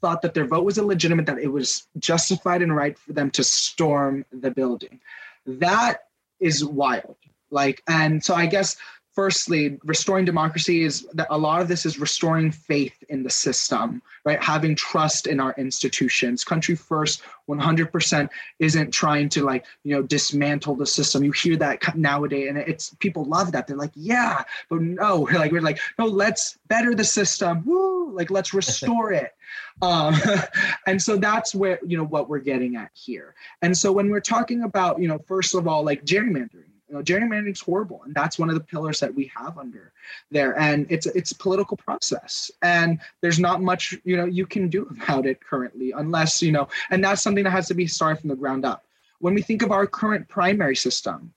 [0.00, 3.44] thought that their vote was illegitimate, that it was justified and right for them to
[3.44, 5.00] storm the building.
[5.46, 6.04] That
[6.38, 7.16] is wild.
[7.50, 8.76] Like, and so I guess
[9.12, 14.02] firstly, restoring democracy is that a lot of this is restoring faith in the system,
[14.24, 14.42] right?
[14.42, 16.44] Having trust in our institutions.
[16.44, 21.24] Country First 100% isn't trying to like, you know, dismantle the system.
[21.24, 23.66] You hear that nowadays and it's people love that.
[23.66, 27.64] They're like, yeah, but no, we're like we're like, no, let's better the system.
[27.64, 29.32] Woo, like let's restore it.
[29.82, 30.14] Um,
[30.86, 33.34] and so that's where, you know, what we're getting at here.
[33.62, 37.02] And so when we're talking about, you know, first of all, like gerrymandering, you know,
[37.02, 39.92] gerrymandering is horrible, and that's one of the pillars that we have under
[40.30, 40.58] there.
[40.58, 44.82] And it's it's a political process, and there's not much you know you can do
[45.02, 46.68] about it currently, unless you know.
[46.90, 48.84] And that's something that has to be started from the ground up.
[49.20, 51.32] When we think of our current primary system,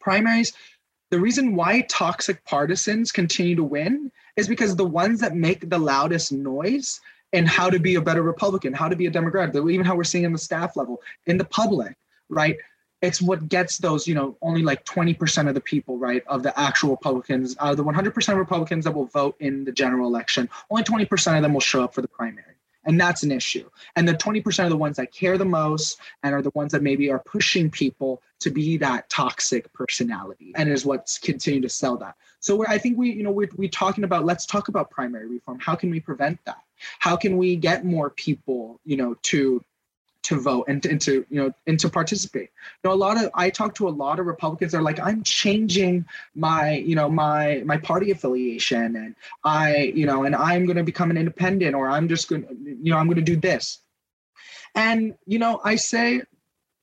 [0.00, 0.52] primaries,
[1.10, 5.78] the reason why toxic partisans continue to win is because the ones that make the
[5.78, 7.00] loudest noise
[7.32, 10.04] and how to be a better Republican, how to be a Democrat, even how we're
[10.04, 11.96] seeing in the staff level, in the public,
[12.28, 12.56] right?
[13.04, 16.58] It's what gets those, you know, only like 20% of the people, right, of the
[16.58, 20.48] actual Republicans, out of the 100% of Republicans that will vote in the general election,
[20.70, 22.54] only 20% of them will show up for the primary.
[22.86, 23.68] And that's an issue.
[23.96, 26.82] And the 20% of the ones that care the most and are the ones that
[26.82, 31.96] maybe are pushing people to be that toxic personality and is what's continuing to sell
[31.98, 32.14] that.
[32.40, 35.58] So I think we, you know, we're, we're talking about, let's talk about primary reform.
[35.60, 36.58] How can we prevent that?
[36.98, 39.64] How can we get more people, you know, to
[40.24, 42.50] to vote and, and to you know and to participate.
[42.82, 44.98] You know a lot of i talk to a lot of republicans that are like
[45.00, 46.04] i'm changing
[46.34, 49.14] my you know my my party affiliation and
[49.44, 52.46] i you know and i'm going to become an independent or i'm just going
[52.82, 53.78] you know i'm going to do this.
[54.74, 56.22] And you know i say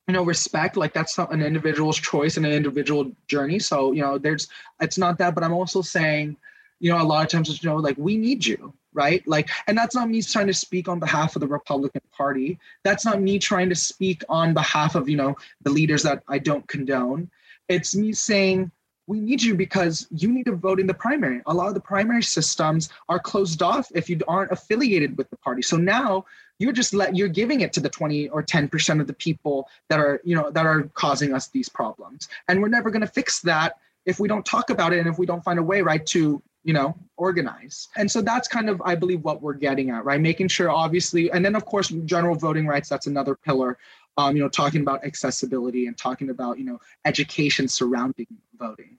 [0.08, 3.60] you know respect like that's an individual's choice and an individual journey.
[3.60, 4.48] So you know there's
[4.80, 6.38] it's not that but i'm also saying
[6.80, 9.26] you know a lot of times you know like we need you right?
[9.28, 12.60] Like, and that's not me trying to speak on behalf of the Republican Party.
[12.84, 16.40] That's not me trying to speak on behalf of, you know, the leaders that I
[16.40, 17.30] don't condone.
[17.70, 18.72] It's me saying,
[19.08, 21.42] we need you because you need to vote in the primary.
[21.46, 25.38] A lot of the primary systems are closed off if you aren't affiliated with the
[25.38, 25.62] party.
[25.62, 26.26] So now
[26.60, 30.00] you're just let you're giving it to the 20 or 10% of the people that
[30.00, 32.30] are, you know, that are causing us these problems.
[32.48, 35.18] And we're never going to fix that if we don't talk about it and if
[35.18, 38.82] we don't find a way right to you know organize and so that's kind of
[38.86, 40.22] i believe what we're getting at right?
[40.22, 43.78] Making sure obviously and then of course general voting rights that's another pillar
[44.18, 48.98] um, you know talking about accessibility and talking about you know education surrounding voting.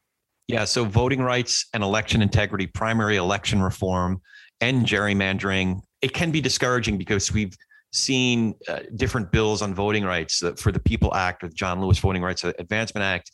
[0.49, 4.21] Yeah so voting rights and election integrity primary election reform
[4.61, 7.57] and gerrymandering it can be discouraging because we've
[7.93, 11.81] seen uh, different bills on voting rights uh, for the people act or the john
[11.81, 13.31] lewis voting rights advancement act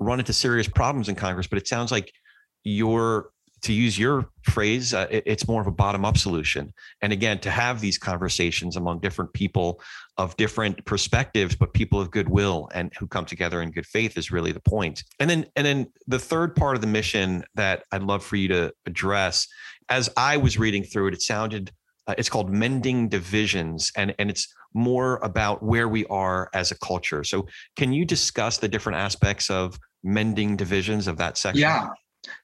[0.00, 2.12] run into serious problems in congress but it sounds like
[2.64, 3.30] you're
[3.62, 6.72] to use your phrase, uh, it, it's more of a bottom up solution.
[7.02, 9.80] And again, to have these conversations among different people
[10.16, 14.30] of different perspectives, but people of goodwill and who come together in good faith is
[14.30, 15.04] really the point.
[15.18, 18.48] And then, and then the third part of the mission that I'd love for you
[18.48, 19.46] to address,
[19.88, 21.72] as I was reading through it, it sounded,
[22.06, 26.78] uh, it's called mending divisions, and and it's more about where we are as a
[26.78, 27.22] culture.
[27.24, 27.46] So,
[27.76, 31.60] can you discuss the different aspects of mending divisions of that section?
[31.60, 31.88] Yeah,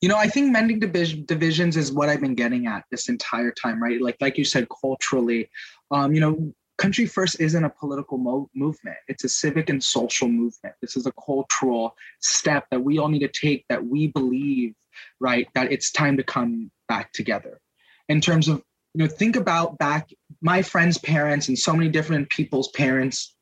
[0.00, 3.52] you know, I think mending division, divisions is what I've been getting at this entire
[3.52, 4.00] time, right?
[4.00, 5.48] Like, like you said, culturally,
[5.90, 8.96] um, you know, country first isn't a political mo- movement.
[9.08, 10.74] It's a civic and social movement.
[10.80, 14.74] This is a cultural step that we all need to take that we believe
[15.20, 17.60] right that it's time to come back together.
[18.08, 18.62] In terms of
[18.94, 20.08] you know think about back
[20.40, 23.34] my friends parents and so many different people's parents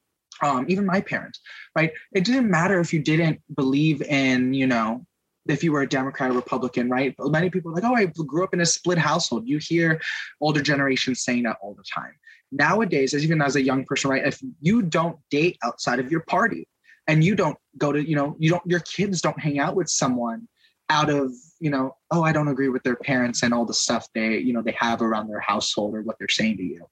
[0.43, 1.41] um, even my parents
[1.77, 1.93] right?
[2.13, 5.07] It didn't matter if you didn't believe in you know
[5.47, 7.15] if you were a Democrat or Republican, right?
[7.19, 9.47] Many people are like, oh, I grew up in a split household.
[9.47, 10.01] You hear
[10.41, 12.15] older generations saying that all the time.
[12.51, 14.27] Nowadays, as even as a young person, right?
[14.27, 16.69] If you don't date outside of your party
[17.07, 19.89] and you don't go to, you know, you don't, your kids don't hang out with
[19.89, 20.49] someone
[20.89, 24.07] out of, you know, oh, I don't agree with their parents and all the stuff
[24.15, 26.87] they, you know, they have around their household or what they're saying to you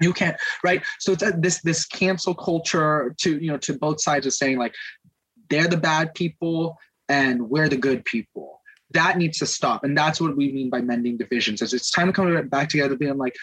[0.00, 4.00] you can't right so it's a, this this cancel culture to you know to both
[4.00, 4.74] sides of saying like
[5.50, 6.78] they're the bad people
[7.08, 8.60] and we're the good people.
[8.92, 9.84] That needs to stop.
[9.84, 11.60] And that's what we mean by mending divisions.
[11.60, 13.36] Is it's time to come back together, being like,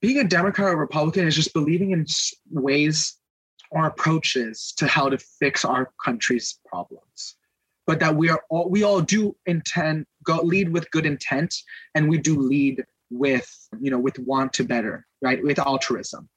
[0.00, 2.06] being a Democrat or Republican is just believing in
[2.50, 3.16] ways
[3.70, 7.36] or approaches to how to fix our country's problems.
[7.86, 11.54] But that we are all we all do intend go lead with good intent
[11.94, 15.42] and we do lead with you know with want to better, right?
[15.42, 16.28] With altruism.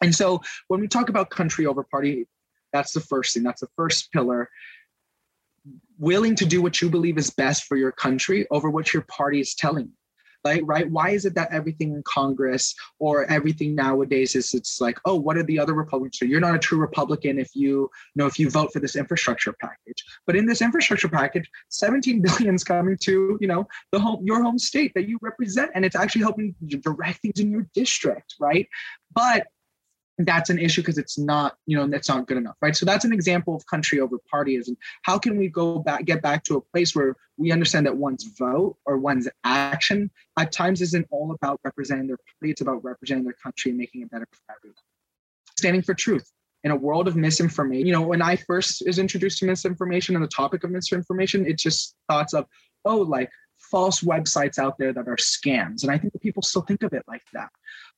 [0.00, 2.26] And so when we talk about country over party,
[2.72, 3.42] that's the first thing.
[3.44, 4.48] That's the first pillar
[6.00, 9.40] willing to do what you believe is best for your country over what your party
[9.40, 9.92] is telling you
[10.44, 10.90] like right?
[10.90, 15.36] Why is it that everything in congress or everything nowadays is it's like oh what
[15.36, 16.18] are the other republicans?
[16.18, 18.96] So you're not a true republican if you, you know if you vote for this
[18.96, 20.04] infrastructure package.
[20.26, 24.42] But in this infrastructure package 17 billion is coming to you know the home your
[24.42, 28.66] home state that you represent and it's actually helping direct things in your district right?
[29.14, 29.46] But
[30.26, 32.76] that's an issue because it's not you know that's not good enough right?
[32.76, 34.76] So that's an example of country over partyism.
[35.02, 38.24] How can we go back get back to a place where we understand that one's
[38.38, 43.24] vote or one's action at times isn't all about representing their party it's about representing
[43.24, 44.76] their country and making it better for everyone.
[45.56, 46.30] Standing for truth
[46.64, 50.24] in a world of misinformation you know when i first was introduced to misinformation and
[50.24, 52.46] the topic of misinformation it's just thoughts of
[52.84, 56.62] oh like false websites out there that are scams and i think that people still
[56.62, 57.50] think of it like that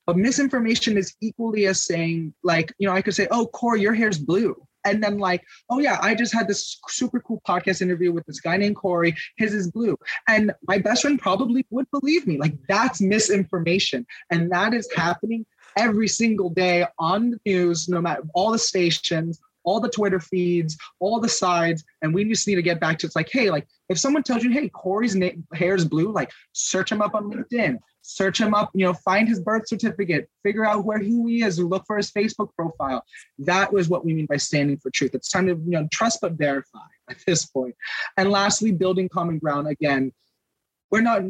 [0.07, 3.94] but misinformation is equally as saying, like, you know, I could say, oh, Corey, your
[3.94, 4.57] hair's blue.
[4.84, 8.40] And then, like, oh, yeah, I just had this super cool podcast interview with this
[8.40, 9.14] guy named Corey.
[9.36, 9.96] His is blue.
[10.26, 12.36] And my best friend probably would believe me.
[12.36, 14.05] Like, that's misinformation.
[14.30, 15.46] And that is happening
[15.76, 20.76] every single day on the news, no matter all the stations, all the Twitter feeds,
[21.00, 23.66] all the sides, and we just need to get back to it's like, hey, like
[23.88, 27.30] if someone tells you, hey, Corey's na- hair is blue, like search him up on
[27.30, 31.42] LinkedIn, search him up, you know, find his birth certificate, figure out where who he
[31.42, 33.05] is, look for his Facebook profile.
[33.38, 35.14] That was what we mean by standing for truth.
[35.14, 36.78] It's time to you know trust but verify
[37.11, 37.74] at this point.
[38.16, 39.68] And lastly, building common ground.
[39.68, 40.12] Again,
[40.90, 41.22] we're not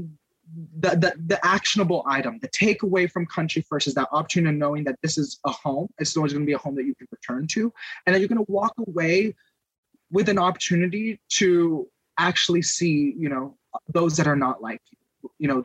[0.81, 4.85] the, the, the actionable item, the takeaway from country first is that opportunity of knowing
[4.85, 5.89] that this is a home.
[5.99, 7.73] It's always going to be a home that you can return to,
[8.07, 9.35] and that you're going to walk away
[10.11, 13.57] with an opportunity to actually see, you know,
[13.89, 15.65] those that are not like you, you know,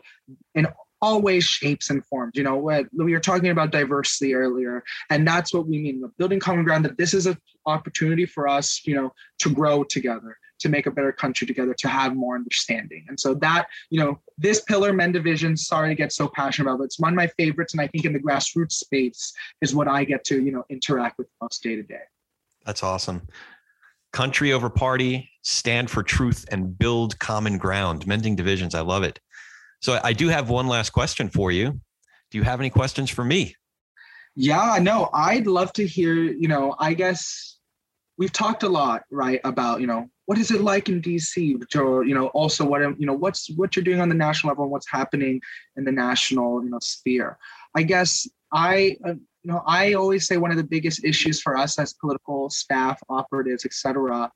[0.55, 0.67] in
[1.01, 2.33] all ways, shapes, and forms.
[2.35, 6.03] You know, we were talking about diversity earlier, and that's what we mean.
[6.17, 10.37] Building common ground that this is an opportunity for us, you know, to grow together
[10.59, 14.19] to make a better country together to have more understanding and so that you know
[14.37, 17.27] this pillar mend division sorry to get so passionate about but it's one of my
[17.27, 20.63] favorites and i think in the grassroots space is what i get to you know
[20.69, 22.01] interact with most day to day
[22.65, 23.21] that's awesome
[24.13, 29.19] country over party stand for truth and build common ground mending divisions i love it
[29.81, 31.79] so i do have one last question for you
[32.31, 33.55] do you have any questions for me
[34.35, 37.57] yeah no i'd love to hear you know i guess
[38.17, 41.75] we've talked a lot right about you know what is it like in DC?
[41.75, 44.65] Or, you know, also what you know, what's what you're doing on the national level
[44.65, 45.41] and what's happening
[45.77, 47.37] in the national, you know, sphere.
[47.75, 51.55] I guess I, uh, you know, I always say one of the biggest issues for
[51.55, 54.29] us as political staff, operatives, etc.,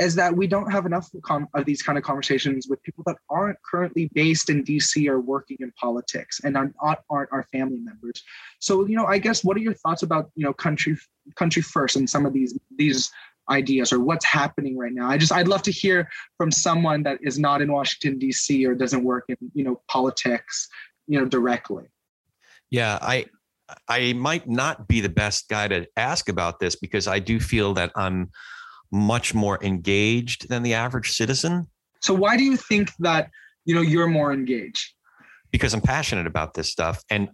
[0.00, 1.08] is that we don't have enough
[1.54, 5.56] of these kind of conversations with people that aren't currently based in DC or working
[5.60, 8.22] in politics and are not aren't our family members.
[8.58, 10.96] So, you know, I guess what are your thoughts about you know country
[11.36, 13.10] country first and some of these these
[13.48, 15.08] ideas or what's happening right now?
[15.08, 18.66] I just I'd love to hear from someone that is not in Washington D.C.
[18.66, 20.68] or doesn't work in you know politics,
[21.06, 21.84] you know, directly.
[22.70, 23.26] Yeah, I
[23.88, 27.74] I might not be the best guy to ask about this because I do feel
[27.74, 28.30] that I'm
[28.94, 31.66] much more engaged than the average citizen.
[32.00, 33.28] So why do you think that
[33.64, 34.94] you know you're more engaged?
[35.50, 37.28] Because I'm passionate about this stuff and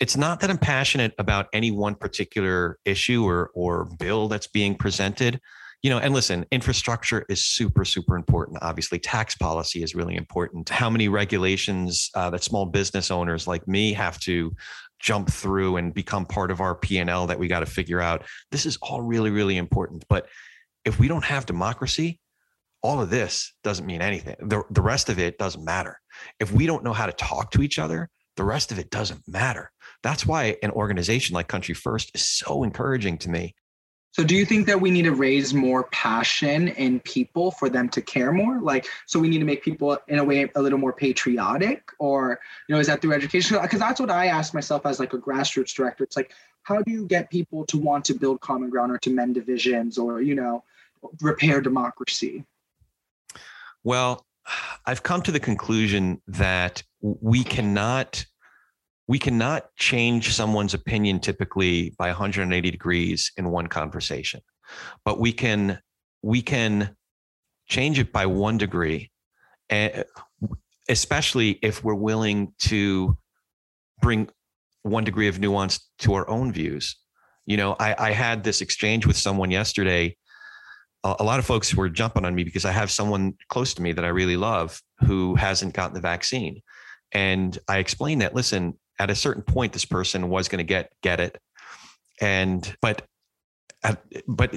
[0.00, 4.74] it's not that I'm passionate about any one particular issue or or bill that's being
[4.74, 5.40] presented.
[5.82, 8.58] You know, and listen, infrastructure is super, super important.
[8.62, 10.70] Obviously, tax policy is really important.
[10.70, 14.56] How many regulations uh, that small business owners like me have to
[14.98, 18.22] jump through and become part of our P&L that we got to figure out.
[18.50, 20.02] This is all really, really important.
[20.08, 20.28] But
[20.84, 22.20] if we don't have democracy,
[22.82, 24.36] all of this doesn't mean anything.
[24.40, 25.98] The, the rest of it doesn't matter.
[26.38, 29.26] If we don't know how to talk to each other, the rest of it doesn't
[29.26, 29.70] matter.
[30.02, 33.54] That's why an organization like Country First is so encouraging to me.
[34.12, 37.88] So do you think that we need to raise more passion in people for them
[37.88, 38.60] to care more?
[38.60, 42.38] Like, so we need to make people in a way a little more patriotic or,
[42.68, 43.58] you know, is that through education?
[43.60, 46.04] Because that's what I ask myself as like a grassroots director.
[46.04, 46.32] It's like,
[46.62, 49.98] how do you get people to want to build common ground or to mend divisions
[49.98, 50.62] or, you know,
[51.20, 52.44] repair democracy?
[53.82, 54.24] Well,
[54.86, 58.24] I've come to the conclusion that we cannot
[59.06, 64.40] we cannot change someone's opinion typically by 180 degrees in one conversation
[65.04, 65.78] but we can
[66.22, 66.96] we can
[67.68, 69.10] change it by one degree
[69.68, 70.04] and
[70.88, 73.16] especially if we're willing to
[74.00, 74.28] bring
[74.82, 76.96] one degree of nuance to our own views
[77.44, 80.16] you know i, I had this exchange with someone yesterday
[81.04, 83.92] a lot of folks were jumping on me because I have someone close to me
[83.92, 86.62] that I really love who hasn't gotten the vaccine.
[87.12, 90.90] And I explained that, listen, at a certain point, this person was going to get,
[91.02, 91.38] get it.
[92.20, 93.02] And, but,
[94.26, 94.54] but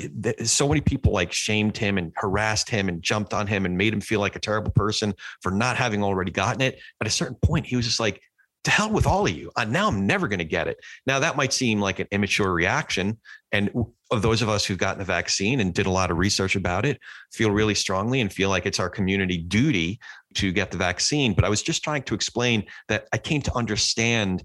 [0.47, 3.91] so many people like shamed him and harassed him and jumped on him and made
[3.91, 6.79] him feel like a terrible person for not having already gotten it.
[7.01, 8.21] At a certain point, he was just like,
[8.63, 9.51] to hell with all of you.
[9.67, 10.77] Now I'm never going to get it.
[11.05, 13.17] Now that might seem like an immature reaction.
[13.51, 13.69] And
[14.11, 16.85] of those of us who've gotten the vaccine and did a lot of research about
[16.85, 16.99] it,
[17.31, 19.99] feel really strongly and feel like it's our community duty
[20.35, 21.33] to get the vaccine.
[21.33, 24.43] But I was just trying to explain that I came to understand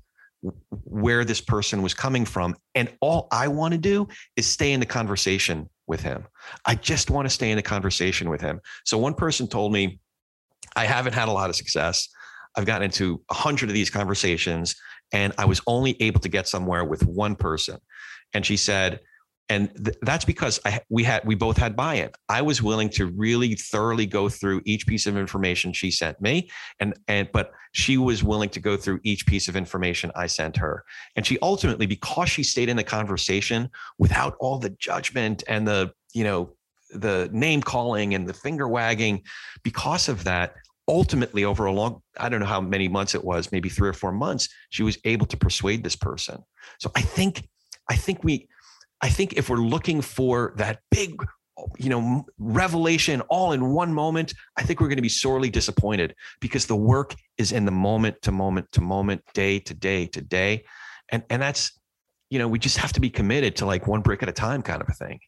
[0.84, 2.56] where this person was coming from.
[2.74, 6.26] And all I want to do is stay in the conversation with him.
[6.64, 8.60] I just want to stay in the conversation with him.
[8.84, 10.00] So one person told me,
[10.74, 12.08] I haven't had a lot of success.
[12.56, 14.74] I've gotten into a hundred of these conversations
[15.12, 17.78] and I was only able to get somewhere with one person.
[18.34, 19.00] And she said,
[19.48, 22.10] and th- that's because I, we had we both had buy-in.
[22.28, 26.50] I was willing to really thoroughly go through each piece of information she sent me,
[26.80, 30.56] and and but she was willing to go through each piece of information I sent
[30.56, 30.84] her.
[31.16, 33.68] And she ultimately, because she stayed in the conversation
[33.98, 36.54] without all the judgment and the you know
[36.94, 39.22] the name calling and the finger wagging,
[39.62, 40.54] because of that,
[40.88, 43.92] ultimately over a long i don't know how many months it was maybe three or
[43.92, 46.42] four months she was able to persuade this person
[46.80, 47.48] so i think
[47.92, 48.48] i think we
[49.02, 51.10] i think if we're looking for that big
[51.78, 56.14] you know revelation all in one moment i think we're going to be sorely disappointed
[56.40, 60.20] because the work is in the moment to moment to moment day to day to
[60.20, 60.64] day.
[61.10, 61.78] And and that's
[62.30, 64.62] you know we just have to be committed to like one brick at a time
[64.62, 65.20] kind of a thing.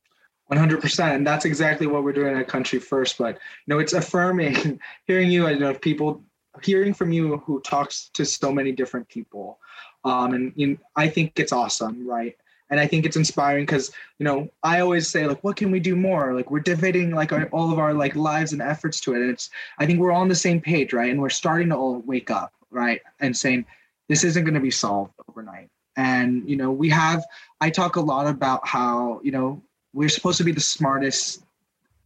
[0.52, 4.78] 100% and that's exactly what we're doing at country first but you know it's affirming
[5.06, 6.22] hearing you i know people
[6.62, 9.58] hearing from you who talks to so many different people.
[10.04, 12.36] Um, and you know, i think it's awesome right
[12.70, 15.80] and i think it's inspiring because you know i always say like what can we
[15.80, 16.34] do more?
[16.34, 19.20] Like we're devoting like our, all of our like lives and efforts to it.
[19.20, 21.10] And it's i think we're all on the same page right?
[21.10, 23.00] And we're starting to all wake up right?
[23.20, 23.66] And saying
[24.08, 25.68] this isn't going to be solved overnight.
[25.96, 27.24] And you know we have
[27.60, 29.62] i talk a lot about how you know
[29.92, 31.43] we're supposed to be the smartest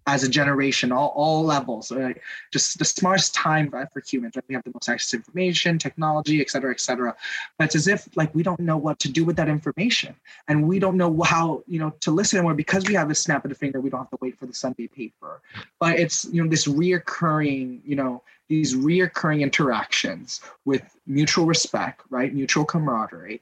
[0.08, 2.16] as a generation, all, all levels, right?
[2.50, 4.36] just the smartest time for humans.
[4.36, 4.44] Right?
[4.48, 7.14] We have the most access to information, technology, et cetera, et cetera.
[7.58, 10.14] But it's as if like we don't know what to do with that information,
[10.48, 13.44] and we don't know how you know to listen anymore because we have a snap
[13.44, 13.80] of the finger.
[13.80, 15.40] We don't have to wait for the Sunday paper.
[15.78, 22.32] But it's you know this reoccurring, you know, these reoccurring interactions with mutual respect, right?
[22.34, 23.40] Mutual camaraderie,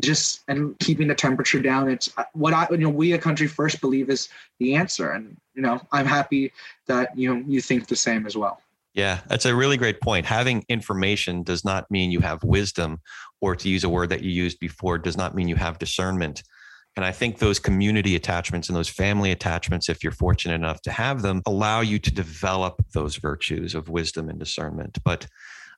[0.00, 1.90] just and keeping the temperature down.
[1.90, 4.28] It's uh, what I you know we a country first believe is
[4.58, 6.52] the answer, and you know I'm happy
[6.86, 8.60] that you know you think the same as well.
[8.94, 10.24] Yeah, that's a really great point.
[10.24, 13.00] Having information does not mean you have wisdom,
[13.40, 16.42] or to use a word that you used before, does not mean you have discernment.
[16.96, 20.92] And I think those community attachments and those family attachments, if you're fortunate enough to
[20.92, 24.98] have them, allow you to develop those virtues of wisdom and discernment.
[25.04, 25.26] But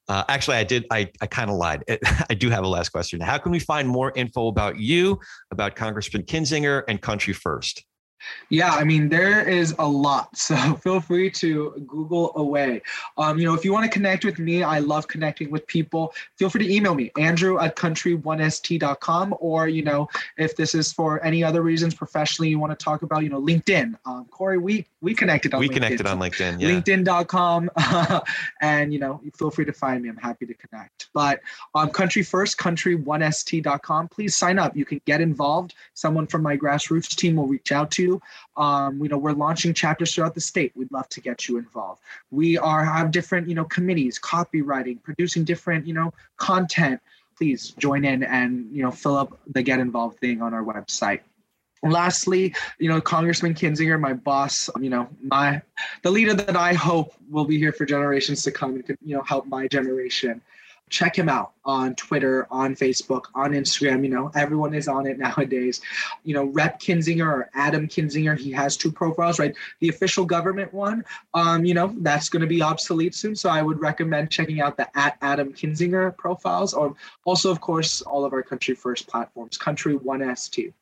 [0.09, 0.87] uh, actually, I did.
[0.91, 1.85] I, I kind of lied.
[2.31, 3.21] I do have a last question.
[3.21, 5.19] How can we find more info about you,
[5.51, 7.85] about Congressman Kinzinger and Country First?
[8.49, 10.31] Yeah, I mean, there is a lot.
[10.47, 12.81] So feel free to Google away.
[13.19, 16.15] Um, you know, if you want to connect with me, I love connecting with people.
[16.37, 19.35] Feel free to email me, andrew at country1st.com.
[19.41, 23.03] Or, you know, if this is for any other reasons professionally you want to talk
[23.03, 23.97] about, you know, LinkedIn.
[24.05, 25.75] Um, Corey, we we connected on we LinkedIn.
[25.75, 26.69] connected on LinkedIn, yeah.
[26.69, 27.71] LinkedIn.com.
[28.61, 30.09] and, you know, feel free to find me.
[30.09, 31.09] I'm happy to connect.
[31.13, 31.41] But
[31.75, 34.09] um, Country First, country1st.com.
[34.09, 34.77] Please sign up.
[34.77, 35.75] You can get involved.
[35.95, 38.06] Someone from my grassroots team will reach out to you.
[38.57, 40.73] Um, you know, we're launching chapters throughout the state.
[40.75, 42.01] We'd love to get you involved.
[42.31, 47.01] We are have different, you know, committees, copywriting, producing different, you know, content.
[47.37, 51.21] Please join in and you know fill up the get involved thing on our website.
[51.83, 55.61] Lastly, you know, Congressman Kinzinger, my boss, you know, my
[56.03, 59.15] the leader that I hope will be here for generations to come and could, you
[59.15, 60.41] know, help my generation
[60.89, 64.05] check him out on Twitter, on Facebook, on Instagram.
[64.05, 65.81] You know, everyone is on it nowadays.
[66.25, 69.55] You know, Rep Kinzinger or Adam Kinzinger, he has two profiles, right?
[69.81, 71.05] The official government one,
[71.35, 73.35] um, you know, that's going to be obsolete soon.
[73.35, 76.95] So I would recommend checking out the at Adam Kinzinger profiles, or
[77.25, 80.73] also, of course, all of our Country First platforms, Country One ST.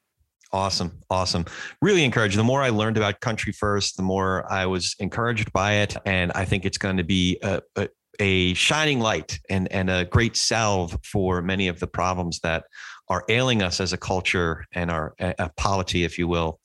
[0.53, 0.93] Awesome.
[1.11, 1.45] Awesome.
[1.83, 2.39] Really encouraged.
[2.39, 5.97] The more I learned about Country First, the more I was encouraged by it.
[6.07, 10.05] And I think it's going to be a, a, a shining light and, and a
[10.05, 12.65] great salve for many of the problems that
[13.09, 16.59] are ailing us as a culture and our a polity, if you will.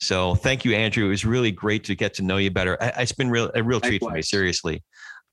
[0.00, 1.06] So thank you, Andrew.
[1.06, 2.76] It was really great to get to know you better.
[2.80, 4.82] It's been real a real treat for me, seriously.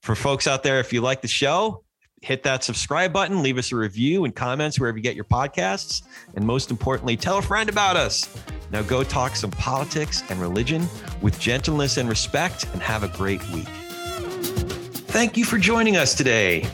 [0.03, 1.83] For folks out there, if you like the show,
[2.21, 6.03] hit that subscribe button, leave us a review and comments wherever you get your podcasts.
[6.35, 8.29] And most importantly, tell a friend about us.
[8.71, 10.87] Now go talk some politics and religion
[11.21, 13.67] with gentleness and respect and have a great week.
[15.09, 16.67] Thank you for joining us today.